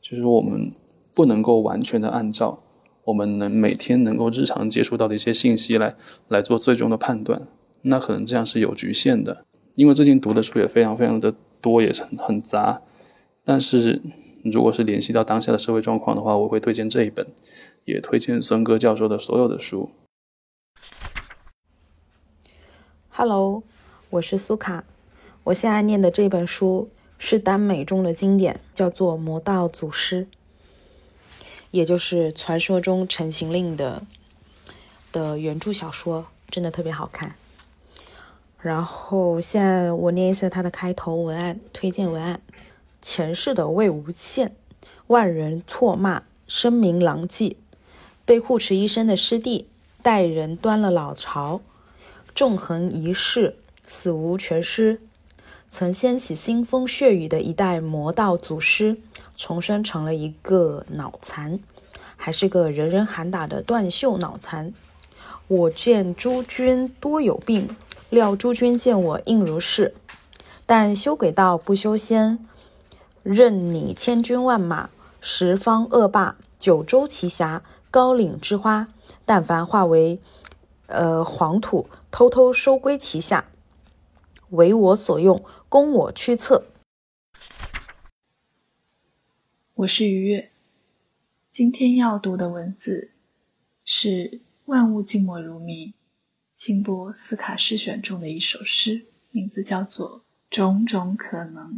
[0.00, 0.70] 就是我们
[1.14, 2.64] 不能够完全的按照
[3.04, 5.94] 我们能每天能够日常接触到的一些信息来
[6.28, 7.46] 来做最终的判断，
[7.82, 9.44] 那可能这样是有局限的。
[9.74, 12.82] 因为最近读的书也非常非常的多，也是很很杂。
[13.44, 14.02] 但是
[14.44, 17.26] 如果是联系到当下的社会状况的话，我会推荐这一本，
[17.84, 19.90] 也推荐孙哥教授的所有的书。
[23.08, 23.62] Hello，
[24.10, 24.84] 我是苏卡。
[25.44, 30.24] 我现在念的这本书是耽美中的经典，叫做《魔道祖师》，
[31.70, 34.02] 也就是传说中陈情令的
[35.10, 37.34] 的原著小说，真的特别好看。
[38.62, 42.40] 然后现在我念一下它的开头文案，推荐文案：
[43.02, 44.50] 前世的魏无羡，
[45.08, 47.56] 万人唾骂，声名狼藉，
[48.24, 49.66] 被护持一生的师弟
[50.00, 51.60] 带人端了老巢，
[52.36, 53.56] 纵横一世，
[53.88, 55.00] 死无全尸。
[55.68, 58.98] 曾掀起腥风血雨的一代魔道祖师，
[59.36, 61.58] 重生成了一个脑残，
[62.16, 64.72] 还是个人人喊打的断袖脑残。
[65.48, 67.74] 我见诸君多有病，
[68.12, 69.94] 料诸君见我应如是。
[70.66, 72.46] 但修鬼道不修仙，
[73.22, 78.88] 任你千军万马，十方恶霸，九州奇侠，高岭之花，
[79.24, 80.20] 但凡化为
[80.88, 83.46] 呃黄土，偷偷收归旗下。
[84.50, 86.66] 为我所用，供我驱策。
[89.72, 90.50] 我是愉悦，
[91.50, 93.10] 今天要读的文字
[93.86, 94.08] 是
[94.66, 95.86] 《万物静默如谜》
[96.64, 101.72] 清波斯卡诗选中的一首诗，名字叫做《种种可能》。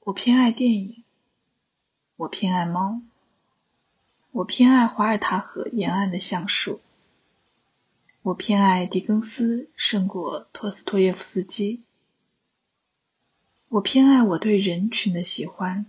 [0.00, 1.04] 我偏爱电影，
[2.16, 3.02] 我偏爱猫，
[4.30, 6.80] 我偏爱华尔塔河沿岸的橡树。
[8.22, 11.82] 我偏爱狄更斯胜过托斯托耶夫斯基。
[13.68, 15.84] 我偏爱我对人群的喜欢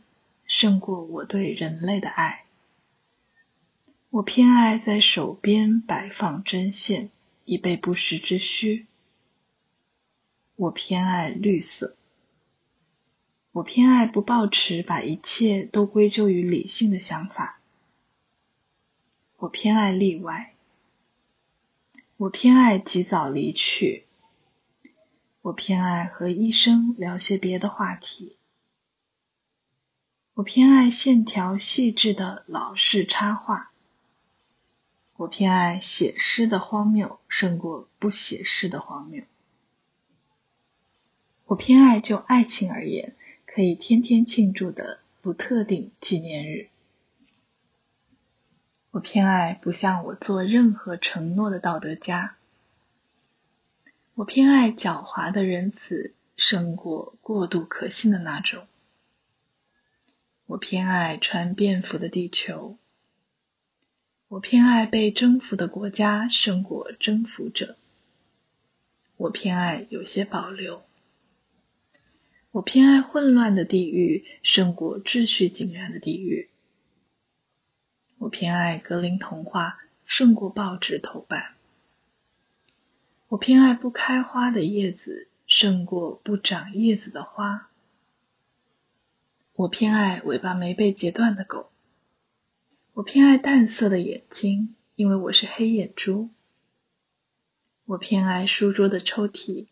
[0.45, 2.43] 胜过我对人类的爱。
[4.11, 7.11] 我偏爱在手边摆放针线
[7.45, 8.87] 以备不时之需。
[10.55, 11.95] 我偏爱绿色。
[13.51, 17.59] 我偏爱不抱持把一切都归咎于理性的想法。
[19.37, 20.55] 我偏爱例外。
[22.17, 24.05] 我偏爱及早离去。
[25.43, 28.37] 我偏爱和医生聊些别的话题。
[30.33, 33.69] 我偏爱线条细致的老式插画。
[35.19, 39.25] 我偏爱写诗的荒谬胜过不写诗的荒谬。
[41.45, 43.13] 我偏爱就爱情而言
[43.45, 46.69] 可以天天庆祝的不特定纪念日。
[48.91, 52.37] 我偏爱不向我做任何承诺的道德家。
[54.15, 58.65] 我偏爱狡猾的仁慈胜过过度可信的那种。
[60.45, 62.77] 我偏爱穿便服的地球。
[64.29, 67.75] 我偏爱被征服的国家胜过征服者。
[69.17, 70.83] 我偏爱有些保留。
[72.51, 76.47] 我偏爱混乱的地狱胜过秩序井然的地狱。
[78.19, 81.55] 我偏爱格林童话胜过报纸头版。
[83.29, 87.67] 我偏爱不开花的叶子胜过不长叶子的花。
[89.53, 91.71] 我偏爱尾巴没被截断的狗。
[92.99, 96.31] 我偏爱淡色的眼睛，因为我是黑眼珠。
[97.85, 99.67] 我偏爱书桌的抽屉。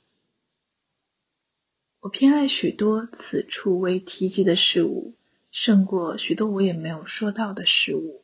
[1.99, 5.13] 我偏爱许多此处未提及的事物，
[5.51, 8.23] 胜过许多我也没有说到的事物。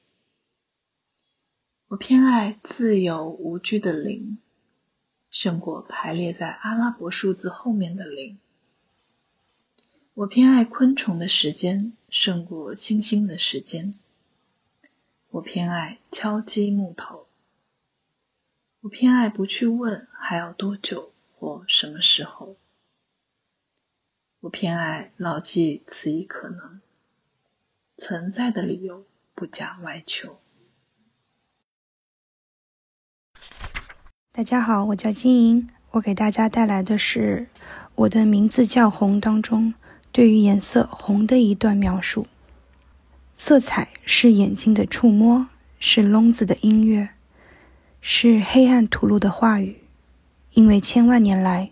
[1.89, 4.37] 我偏爱自由无拘的零，
[5.29, 8.39] 胜过排列在阿拉伯数字后面的零。
[10.13, 13.95] 我偏爱昆虫的时间，胜过星星的时间。
[15.33, 17.25] 我偏爱敲击木头。
[18.81, 22.55] 我偏爱不去问还要多久或什么时候。
[24.41, 26.81] 我偏爱牢记此一可能
[27.97, 30.37] 存在的理由，不假外求。
[34.31, 37.47] 大家好，我叫金莹，我给大家带来的是
[37.95, 39.73] 我的名字叫红当中
[40.11, 42.27] 对于颜色红的一段描述。
[43.45, 47.10] 色彩是眼睛的触摸，是聋子的音乐，
[47.99, 49.79] 是黑暗吐露的话语。
[50.53, 51.71] 因为千万年来，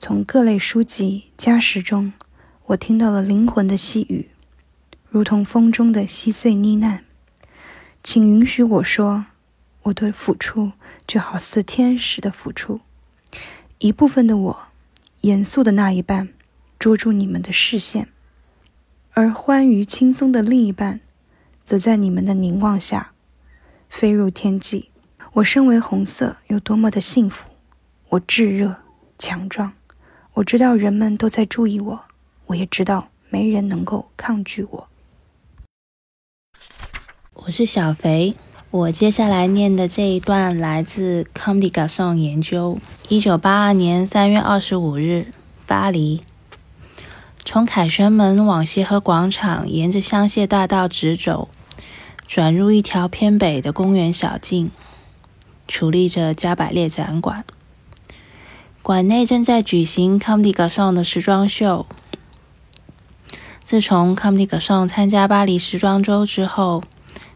[0.00, 2.12] 从各类书籍、家史中，
[2.66, 4.30] 我听到了灵魂的细语，
[5.08, 7.02] 如同风中的细碎呢喃。
[8.02, 9.26] 请允许我说，
[9.82, 10.72] 我的抚触
[11.06, 12.80] 就好似天使的抚触。
[13.78, 14.62] 一部分的我，
[15.20, 16.30] 严肃的那一半，
[16.80, 18.08] 捉住你们的视线。
[19.12, 20.98] 而欢愉轻松的另一半，
[21.72, 23.12] 则在你们的凝望下
[23.88, 24.90] 飞入天际。
[25.32, 27.48] 我身为红色，有多么的幸福！
[28.10, 28.76] 我炙热、
[29.18, 29.72] 强壮。
[30.34, 32.00] 我知道人们都在注意我，
[32.48, 34.88] 我也知道没人能够抗拒我。
[37.32, 38.34] 我是小肥。
[38.70, 45.28] 我接下来念的这一段来自《Comedy g a s o n 研究》，一九八二年三月二十五日，
[45.66, 46.20] 巴黎。
[47.46, 51.48] 从凯旋门往协和广场，沿着香榭大道直走，
[52.26, 54.70] 转入一条偏北的公园小径，
[55.68, 57.44] 矗立着加百列展馆。
[58.82, 61.86] 馆内正在举行 Comedy g a s o n 的时装秀。
[63.62, 66.82] 自从 Comedy g a s o n 参加巴黎时装周之后，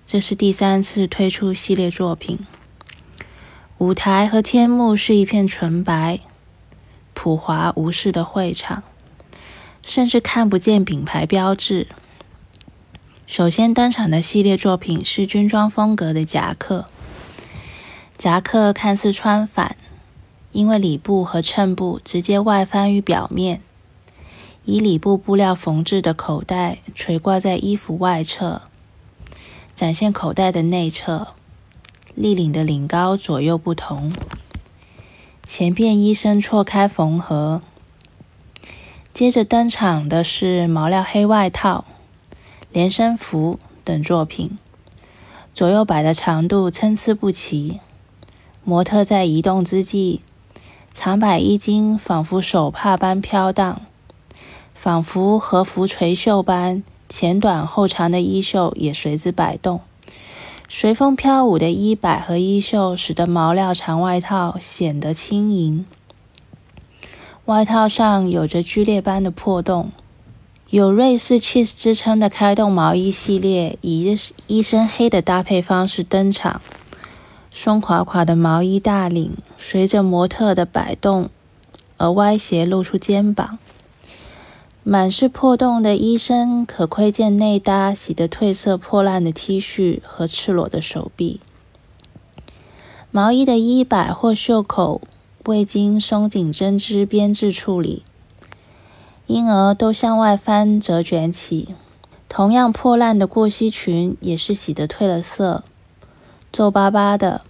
[0.05, 2.38] 这是第三次推出系列作品。
[3.79, 6.20] 舞台和天幕是一片纯白、
[7.12, 8.83] 朴华无事的会场。
[9.85, 11.87] 甚至看不见品牌标志。
[13.26, 16.86] 首先登场的系列作品是军装风格的夹克。
[18.16, 19.76] 夹克看似穿反，
[20.52, 23.60] 因为里布和衬布直接外翻于表面，
[24.64, 28.62] 以里布布料缝制的口袋垂挂在衣服外侧，
[29.74, 31.28] 展现口袋的内侧。
[32.14, 34.10] 立领的领高左右不同，
[35.44, 37.60] 前片衣身错开缝合。
[39.12, 41.84] 接着登场的是毛料黑外套、
[42.76, 44.58] 连身服等作品，
[45.54, 47.81] 左右摆的长度参差不齐。
[48.64, 50.20] 模特在移动之际，
[50.92, 53.81] 长摆衣襟仿佛手帕般飘荡，
[54.74, 59.81] 仿佛和服垂袖般，前短后长的衣袖也随之摆动。
[60.68, 65.87] 随风飘舞的衣摆和衣袖，使得毛料长外套显得轻盈。
[67.46, 69.92] 外套上有着龟裂般的破洞，
[70.69, 76.60] 有瑞士 cheese 之称的开洞毛衣系列以一身黑的搭配方式登场。
[77.52, 81.31] 松垮垮的毛衣大领随着模特的摆动
[81.98, 83.58] 而歪斜，露出肩膀。
[84.83, 91.40] 满是破洞的衣身可窥见内搭洗得褪色破烂的 T 恤和赤裸的手臂。
[93.12, 95.00] 毛衣的衣摆或袖口。
[95.44, 98.02] 未经松紧针织编制处理，
[99.27, 101.68] 因而都向外翻折卷起。
[102.29, 105.62] 同样破烂的过膝裙也是洗得褪了色，
[106.52, 107.42] 皱巴巴的，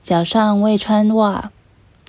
[0.00, 1.50] 脚上未穿袜，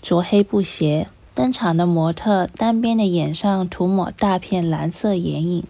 [0.02, 1.08] 着黑布鞋。
[1.34, 5.64] 登场的模特单边的眼上涂抹大片蓝色眼影，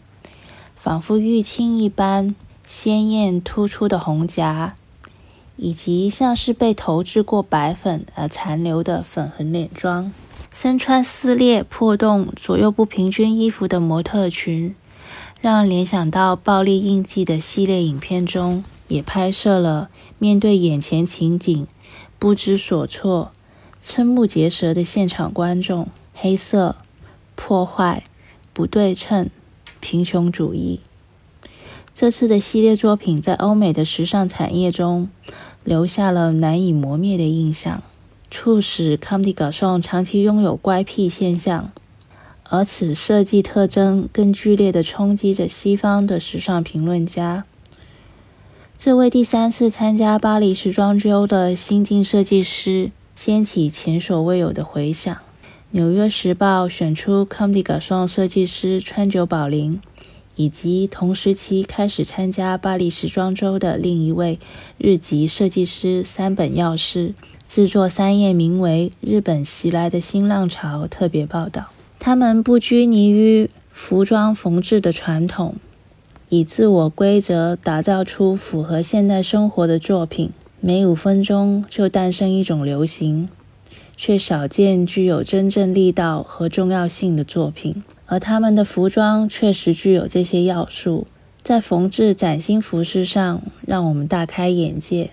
[0.77, 2.33] 仿佛玉清一般
[2.65, 4.75] 鲜艳突出的红颊，
[5.57, 10.13] 以及像是被投掷过白粉而残留的粉痕脸妆。
[10.59, 14.73] 身穿撕裂、破洞、左右不平均衣服的模特裙，
[15.39, 21.67] 让联想到暴力印记的系列影片中，也拍摄了面对眼前情景
[22.17, 23.31] 不知所措。
[23.83, 26.75] 瞠目结舌的现场观众，黑色、
[27.35, 28.01] 破坏、
[28.51, 29.29] 不对称、
[29.79, 30.79] 贫穷主义。
[31.93, 35.07] 这次的系列作品在欧美的时尚产业中
[35.63, 37.83] 留下了难以磨灭的印象，
[38.29, 41.71] 促使 Comedy Garçon 长期拥有怪癖现象。
[42.49, 47.45] 而此设计特征更剧烈地冲击着西方的时尚评论家。
[48.77, 52.91] 这位第三次参加巴黎时装周的新晋设计师。
[53.17, 55.15] 掀起前所未有的回响。
[55.71, 59.81] 《纽约时报》选出 Comedy Garçon 设计师川久保玲，
[60.35, 64.39] 以及同时期开始参加巴黎时装周的另一位
[64.77, 67.15] 日籍设计师三本耀司，
[67.47, 71.67] 制作三页名为《日本袭来的新浪潮》特别报道。
[71.97, 75.55] 他们不拘泥于服装缝制的传统，
[76.27, 80.31] 以自我规则打造出符合现代生活的作品。
[80.59, 83.29] 每五分钟就诞生一种流行，
[83.95, 87.81] 却少见具有真正力道和重要性的作品。
[88.07, 91.07] 而他们的服装确实具有这些要素，
[91.41, 95.11] 在缝制崭新服饰上让我们大开眼界。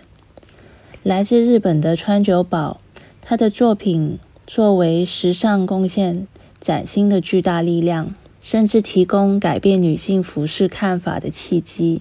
[1.05, 2.81] 来自日本的川久保，
[3.21, 6.27] 他的作品作为时尚贡献
[6.63, 12.01] 崭新的巨大力量，甚至提供改变女性服饰看法的契机。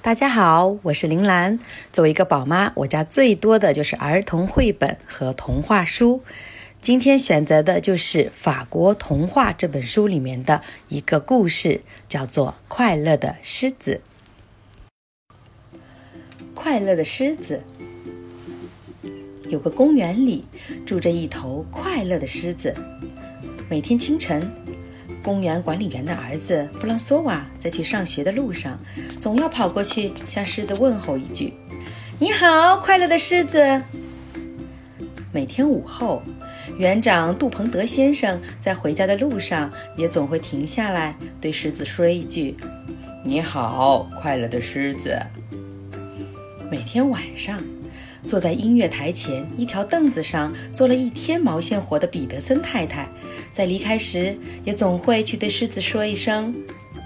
[0.00, 1.58] 大家好，我是林兰。
[1.92, 6.22] 作为一个宝妈，我家最多的就是儿童绘本和童话书。
[6.80, 14.02] 今天选择的就是《法国童话》这本书里面的一个故事，叫做《快乐的狮子》。
[16.54, 17.60] 快乐的狮子，
[19.48, 20.44] 有个公园里
[20.86, 22.74] 住着一头快乐的狮子。
[23.68, 24.50] 每天清晨。
[25.22, 28.78] 公园管理员的儿子弗朗索瓦在去上学的路上，
[29.18, 31.54] 总要跑过去向狮子问候一句
[32.20, 33.80] ：“你好，快乐的狮子。”
[35.32, 36.22] 每天午后，
[36.78, 42.54] 园长杜彭德先生在回家的路上也总会停下来对狮子说一句
[43.24, 45.18] ：“你好，快乐的狮子。”
[46.70, 47.62] 每天晚上，
[48.26, 53.08] 坐在音乐台前一条凳子上做了一天毛线活的彼得森太太。
[53.52, 56.54] 在离开时，也总会去对狮子说一声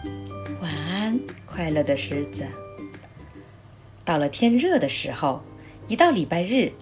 [0.63, 2.43] “晚安，快乐的狮子”。
[4.05, 5.43] 到了天热的时候，
[5.87, 6.73] 一到礼拜日，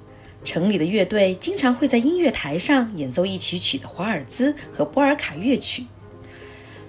[0.45, 5.87] 城里的乐队经常会在音乐台上演奏一曲曲的华尔兹和波尔卡乐曲。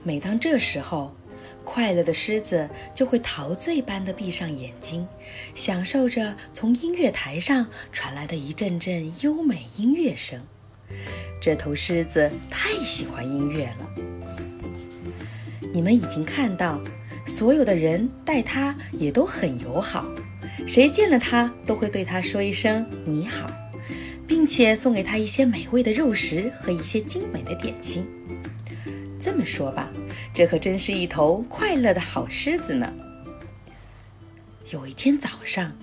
[0.04, 1.16] 每当这时候，
[1.68, 5.06] 快乐的狮子就会陶醉般的闭上眼睛，
[5.54, 10.42] 享受着从音乐台上传来的一阵阵优美音乐声。
[11.42, 13.90] 这头狮子太喜欢音乐了。
[15.74, 16.82] 你们已经看到，
[17.28, 20.06] 所有的人待它也都很友好，
[20.66, 23.52] 谁见了它都会对它说一声“你好”，
[24.26, 28.08] 并且送给它一些美味的肉食和一些精美的点心。
[29.20, 29.92] 这么说吧，
[30.38, 32.94] 这可真是一头快乐的好狮子呢。
[34.70, 35.76] 有一天早上，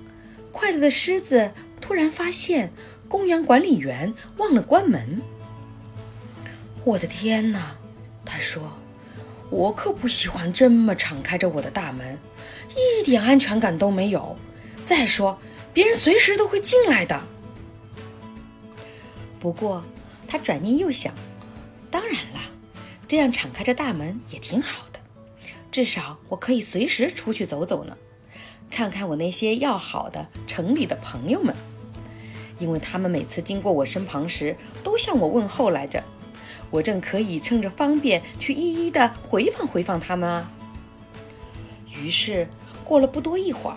[0.53, 1.51] 快乐的狮子
[1.81, 2.73] 突然发现
[3.09, 5.21] 公园管理员忘了关门。
[6.85, 7.75] 我的天哪，
[8.25, 8.79] 他说
[9.51, 12.17] ：“我可不喜欢这么敞开着我的大门，
[12.77, 14.37] 一点安全感都没有。
[14.85, 15.37] 再说，
[15.73, 17.21] 别人随时都会进来的。”
[19.41, 19.85] 不过，
[20.29, 21.13] 他转念又想，
[21.91, 22.44] 当然啦，
[23.07, 24.99] 这样敞开着大门也挺好的，
[25.71, 27.97] 至少我可以随时出去走走呢，
[28.71, 31.55] 看看我那些要好的城里的朋友们，
[32.59, 36.03] 因为他们每次经过我身旁时都向我问候来着。
[36.71, 40.51] 我正可以趁着方便去一一的回访回访他们啊。
[41.93, 42.49] 于是
[42.83, 43.77] 过了不多一会儿，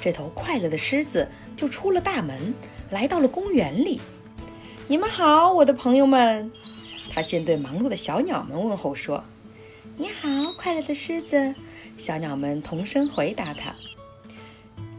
[0.00, 2.54] 这头快乐的狮子就出了大门，
[2.90, 4.00] 来到了公园里。
[4.86, 6.52] 你们好，我的朋友们！
[7.18, 9.24] 他先对忙碌的小鸟们问候说
[9.98, 11.52] ：“你好，快乐的狮子。”
[11.98, 13.74] 小鸟们同声回答他。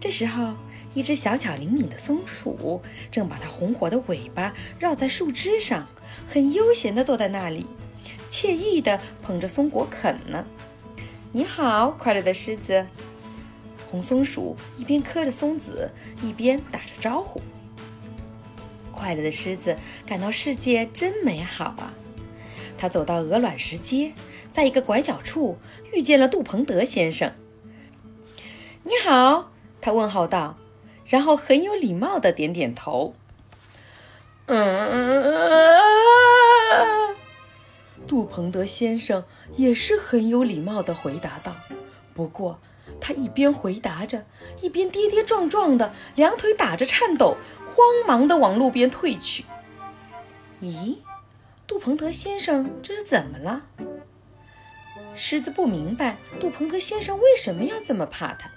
[0.01, 0.53] 这时候，
[0.93, 5.87] 一只小巧灵敏的松鼠正把它红火的尾巴绕在树枝上。
[6.27, 7.65] 很悠闲地坐在那里，
[8.29, 10.45] 惬意地捧着松果啃呢。
[11.31, 12.85] 你好，快乐的狮子。
[13.89, 15.89] 红松鼠一边嗑着松子，
[16.21, 17.41] 一边打着招呼。
[18.91, 21.93] 快乐的狮子感到世界真美好啊！
[22.79, 24.13] 他走到鹅卵石街，
[24.53, 25.57] 在一个拐角处
[25.91, 27.33] 遇见了杜鹏德先生。
[28.83, 29.51] 你好，
[29.81, 30.55] 他问候道，
[31.05, 33.13] 然后很有礼貌地点点头。
[34.45, 34.65] 嗯，
[38.07, 39.25] 杜鹏德先生
[39.57, 41.53] 也是很有礼貌地回答道。
[42.13, 42.61] 不过，
[43.01, 44.25] 他一边回答着，
[44.61, 47.35] 一边跌跌撞撞的，两腿打着颤抖，
[47.67, 49.43] 慌忙地往路边退去。
[50.61, 50.95] 咦，
[51.69, 53.61] 杜鹏德先生这是怎么了？
[55.15, 58.49] 狮子不明白杜鹏德先生为什么要这么怕他。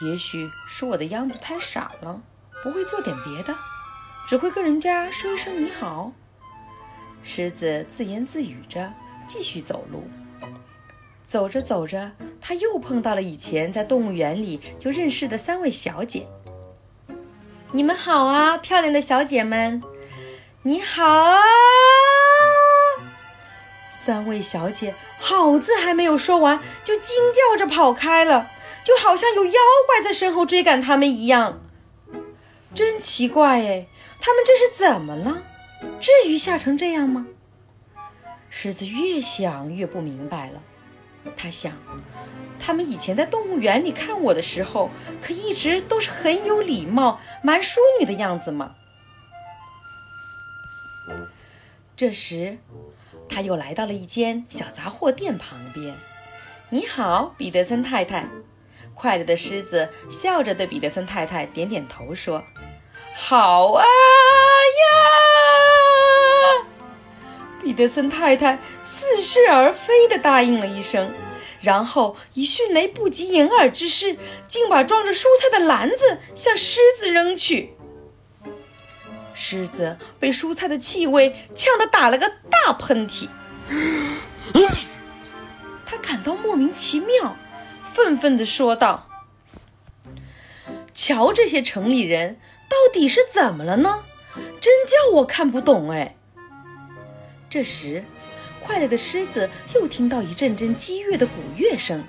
[0.00, 2.22] 也许是我的样子太傻了，
[2.62, 3.52] 不会做点别的。
[4.28, 6.12] 只会跟人家说一声你好。
[7.24, 8.94] 狮子自言自语着，
[9.26, 10.04] 继续走路。
[11.26, 16.28] 走着走着，他又碰到了以前在动物园里就认识的三位小姐。
[17.72, 19.82] 你们好啊，漂亮的小姐们！
[20.66, 21.36] 你好啊！
[24.02, 28.50] 三位小姐好字还没有说完，就惊叫着跑开了，
[28.82, 31.60] 就好像有妖怪在身后追赶他们一样。
[32.74, 33.86] 真奇怪哎！
[34.22, 35.42] 他们这是怎么了？
[36.00, 37.26] 至于吓成这样吗？
[38.48, 40.62] 狮子越想越不明白了。
[41.36, 41.74] 他想，
[42.58, 44.88] 他们以前在动物园里看我的时候，
[45.20, 48.76] 可一直都是很有礼貌、蛮淑女的样子嘛。
[51.96, 52.58] 这时，
[53.28, 55.96] 他又来到了一间小杂货店旁边。
[56.70, 58.28] “你好，彼得森太太。”
[58.94, 62.42] 快乐的狮子笑着对彼得森太太点点头说。
[63.14, 63.86] 好啊呀！
[67.62, 71.14] 彼得森太太似是而非的答应了一声，
[71.60, 74.16] 然后以迅雷不及掩耳之势，
[74.48, 77.73] 竟把装着蔬菜的篮子向狮子扔去。
[79.34, 83.28] 狮子被蔬菜的气味呛得打了个大喷嚏，
[85.84, 87.36] 他感到莫名其妙，
[87.92, 89.08] 愤愤地说道
[90.94, 94.04] ：“瞧这些城里人！”到底是怎么了呢？
[94.60, 96.16] 真叫我看不懂哎！
[97.48, 98.04] 这时，
[98.60, 102.02] 快乐的狮子又听到一阵阵激越的鼓乐声，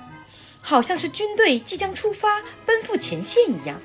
[0.62, 3.80] 好像是军队即将出发奔赴前线一样。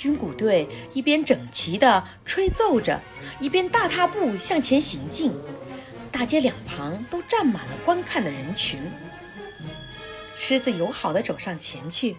[0.00, 2.98] 军鼓队一边整齐地吹奏着，
[3.38, 5.30] 一边大踏步向前行进。
[6.10, 8.80] 大街两旁都站满了观看的人群。
[10.38, 12.16] 狮子友好地走上前去。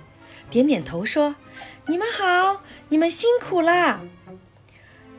[0.51, 1.35] 点点头说
[1.87, 4.01] ：“你们好，你们辛苦啦。”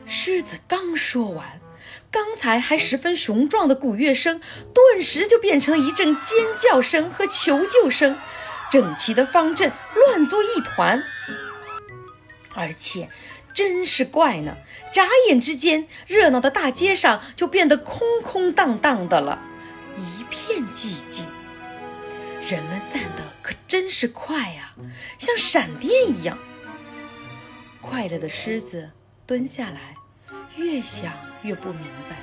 [0.07, 1.59] 狮子刚说完，
[2.09, 4.39] 刚才还十分雄壮的鼓乐声，
[4.73, 8.17] 顿时就变成一阵尖叫声和求救声，
[8.71, 11.03] 整齐的方阵乱作一团。
[12.55, 13.09] 而且，
[13.53, 14.57] 真是怪呢，
[14.91, 19.41] 眨眼之间，热闹的大街上就变得空空荡荡的了，
[19.97, 21.25] 一片寂静。
[22.47, 24.73] 人们散的可真是快呀，
[25.17, 26.37] 像闪电一样。
[27.81, 28.91] 快乐的狮子
[29.25, 29.95] 蹲下来，
[30.55, 32.17] 越想越不明白。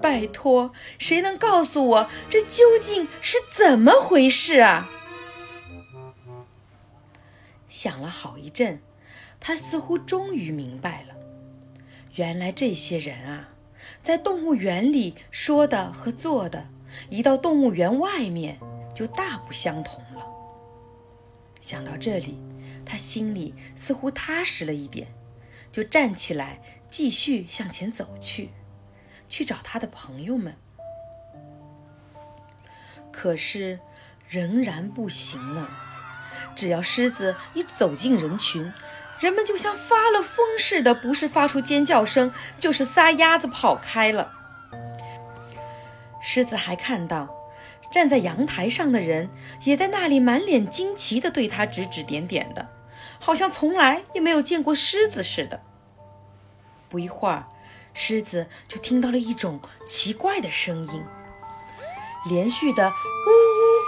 [0.00, 4.88] 拜托，谁能告诉我这究竟是怎么回事啊？
[7.68, 8.80] 想了好一阵，
[9.40, 11.14] 他似乎终于明白了。
[12.14, 13.48] 原来这些人啊，
[14.04, 16.68] 在动物园里说的和做的，
[17.08, 18.58] 一到动物园外面。
[18.92, 20.26] 就大不相同了。
[21.58, 22.38] 想到这里，
[22.84, 25.08] 他心里似乎踏实了一点，
[25.72, 26.60] 就站起来，
[26.90, 28.50] 继续向前走去，
[29.26, 30.54] 去找他的朋友们。
[33.10, 33.80] 可是，
[34.28, 35.66] 仍然不行呢。
[36.54, 38.70] 只要狮子一走进人群，
[39.20, 44.32] 人们就像发了疯似的，不是发出尖叫声，就是撒丫子跑开了。
[46.22, 47.28] 狮子还看到。
[47.92, 49.28] 站在阳台上的人
[49.64, 52.68] 也在那里满脸惊奇地对他指指点点的，
[53.18, 55.60] 好像从来也没有见过狮子似的。
[56.88, 57.48] 不一会儿，
[57.92, 61.02] 狮子就听到了一种奇怪的声音，
[62.28, 63.32] 连续的呜呜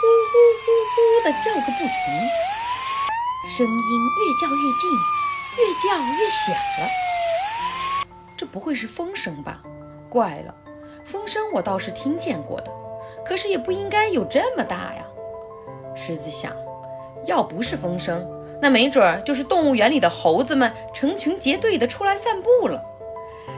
[0.03, 0.73] 呜呜呜
[1.21, 1.97] 呜的叫个不停，
[3.57, 3.75] 声音
[4.19, 4.91] 越叫越近，
[5.59, 6.89] 越叫越响了。
[8.37, 9.63] 这不会是风声吧？
[10.09, 10.55] 怪了，
[11.05, 12.71] 风声我倒是听见过的。
[13.25, 15.05] 可是也不应该有这么大呀，
[15.95, 16.53] 狮子想，
[17.25, 18.29] 要不是风声，
[18.61, 22.83] 那没准儿就是动物园里的猴子们成群结队的出来散步了。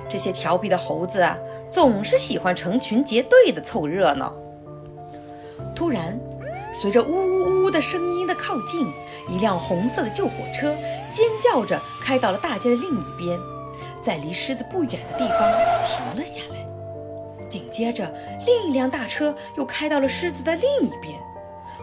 [0.07, 1.39] 这些调皮的猴子啊，
[1.71, 4.35] 总是喜欢成群结队的凑热闹。
[5.75, 6.21] 突然，
[6.75, 8.93] 随着呜呜呜的声音的靠近，
[9.29, 10.77] 一辆红色的救火车
[11.09, 13.39] 尖叫着开到了大街的另一边，
[14.03, 15.51] 在离狮子不远的地方
[15.87, 17.49] 停了下来。
[17.49, 18.13] 紧接着，
[18.45, 21.17] 另一辆大车又开到了狮子的另一边，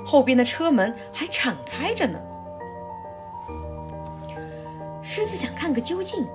[0.06, 2.20] 后边的车门还敞开着呢。
[5.02, 6.28] 狮子想看个究竟，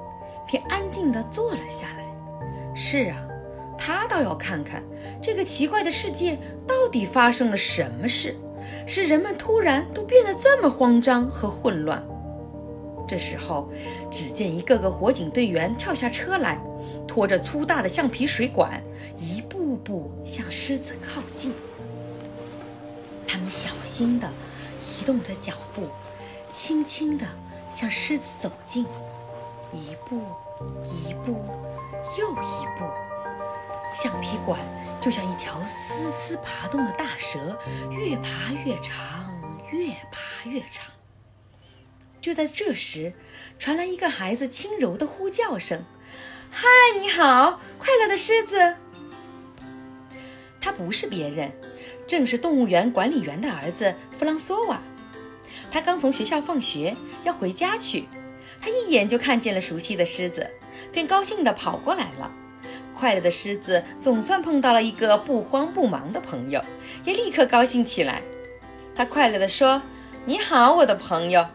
[0.47, 2.75] 便安静地坐了下来。
[2.75, 3.17] 是啊，
[3.77, 4.83] 他倒要看看
[5.21, 8.35] 这个奇怪的世界到底发生了什么事，
[8.87, 12.05] 使人们突然都变得这么慌张和混乱。
[13.09, 13.71] 这时候，
[14.11, 16.61] 只见一个个火警队员跳下车来，
[17.07, 18.83] 拖着粗大的橡皮水管，
[19.15, 21.53] 一步步向狮子靠近。
[23.29, 24.29] 他们小心地
[24.83, 25.83] 移动着脚步，
[26.53, 27.25] 轻轻地
[27.71, 28.85] 向狮子走近，
[29.73, 30.23] 一步，
[30.85, 31.45] 一步，
[32.19, 33.06] 又一步。
[33.97, 34.61] 橡皮管
[35.01, 37.59] 就像一条丝丝爬动的大蛇，
[37.91, 39.35] 越爬越长，
[39.73, 40.85] 越爬越长。
[42.21, 43.15] 就在这时，
[43.59, 45.83] 传来一个孩子轻柔的呼叫声
[46.53, 46.67] ：“嗨，
[47.01, 48.77] 你好，快乐的狮子！”
[50.61, 51.51] 他不是别人，
[52.07, 54.83] 正是动物园管理员的儿子弗朗索瓦。
[55.71, 56.95] 他刚从学校放学，
[57.25, 58.09] 要回家去。
[58.61, 60.51] 他一眼就看见了熟悉的狮子，
[60.93, 62.31] 便高兴地跑过来了。
[62.99, 66.65] 快乐的狮子总算碰到了一个不慌不忙的朋友，
[67.05, 68.23] 也立刻高兴起来。
[68.95, 69.83] 他快乐地说
[70.25, 71.47] ：“你好，我的朋友。”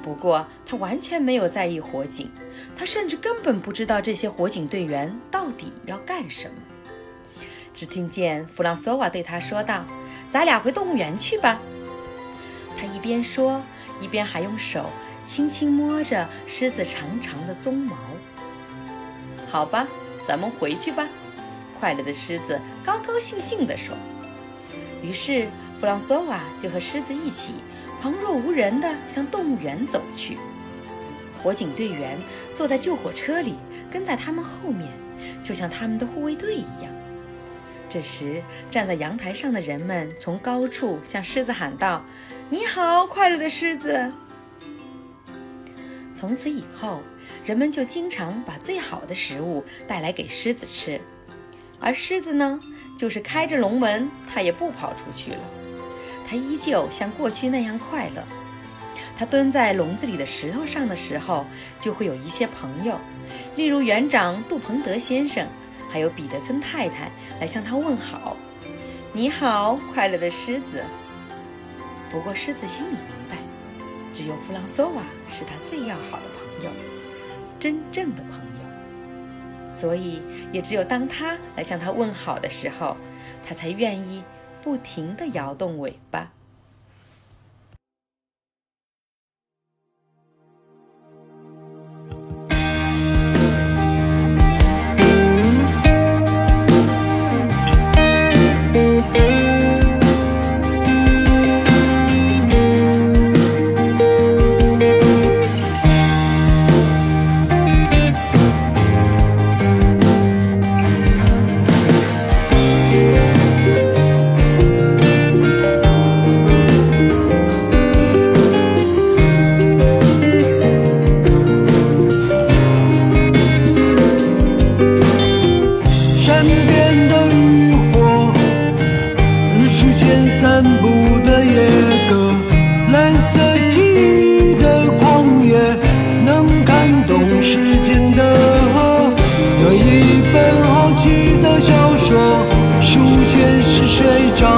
[0.00, 2.30] 不过，他完全没有在意火警，
[2.76, 6.54] 他甚至根本不知道这些火警队员到底要干什么。
[7.74, 9.84] 只听见弗朗索瓦对他说道
[10.30, 11.60] ：“咱俩回动物园去吧。”
[12.78, 13.60] 他一边说，
[14.00, 14.88] 一边还用手
[15.26, 17.96] 轻轻摸着狮子长长的鬃毛。
[19.50, 19.86] “好吧，
[20.30, 21.08] 咱们回去吧。”
[21.80, 23.96] 快乐的狮子高高兴兴地说。
[25.02, 25.48] 于是，
[25.80, 27.54] 弗朗索瓦就和狮子一起。
[28.00, 30.38] 旁若无人地向动物园走去，
[31.42, 32.16] 火警队员
[32.54, 33.56] 坐在救火车里，
[33.90, 34.88] 跟在他们后面，
[35.42, 36.90] 就像他们的护卫队一样。
[37.90, 42.02] 这时，站在阳台上的人们从高处向狮子喊道
[42.48, 44.10] ：“你好，快乐的狮子！”
[46.14, 47.02] 从此以后，
[47.44, 51.00] 人们就经常把最好的食物带来给狮子吃，
[51.80, 52.60] 而狮子呢，
[52.98, 55.38] 就是开着笼门，它也不跑出去了。
[56.26, 58.22] 它依旧像过去那样快乐。
[59.16, 61.44] 它蹲在笼子里的石头上的时候，
[61.78, 62.98] 就会有一些朋友，
[63.56, 65.46] 例如园长杜彭德先生，
[65.90, 67.10] 还有彼得森太太
[67.40, 68.36] 来向他问好
[69.12, 70.84] ：“你好，快乐的狮子。”
[72.10, 73.36] 不过狮子心里明白，
[74.14, 76.70] 只有弗朗索瓦是他最要好的朋友，
[77.60, 79.70] 真正的朋友。
[79.70, 82.96] 所以，也只有当他来向他问好的时候，
[83.46, 84.24] 他才愿意。
[84.62, 86.30] 不停地摇动尾巴。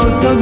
[0.03, 0.41] out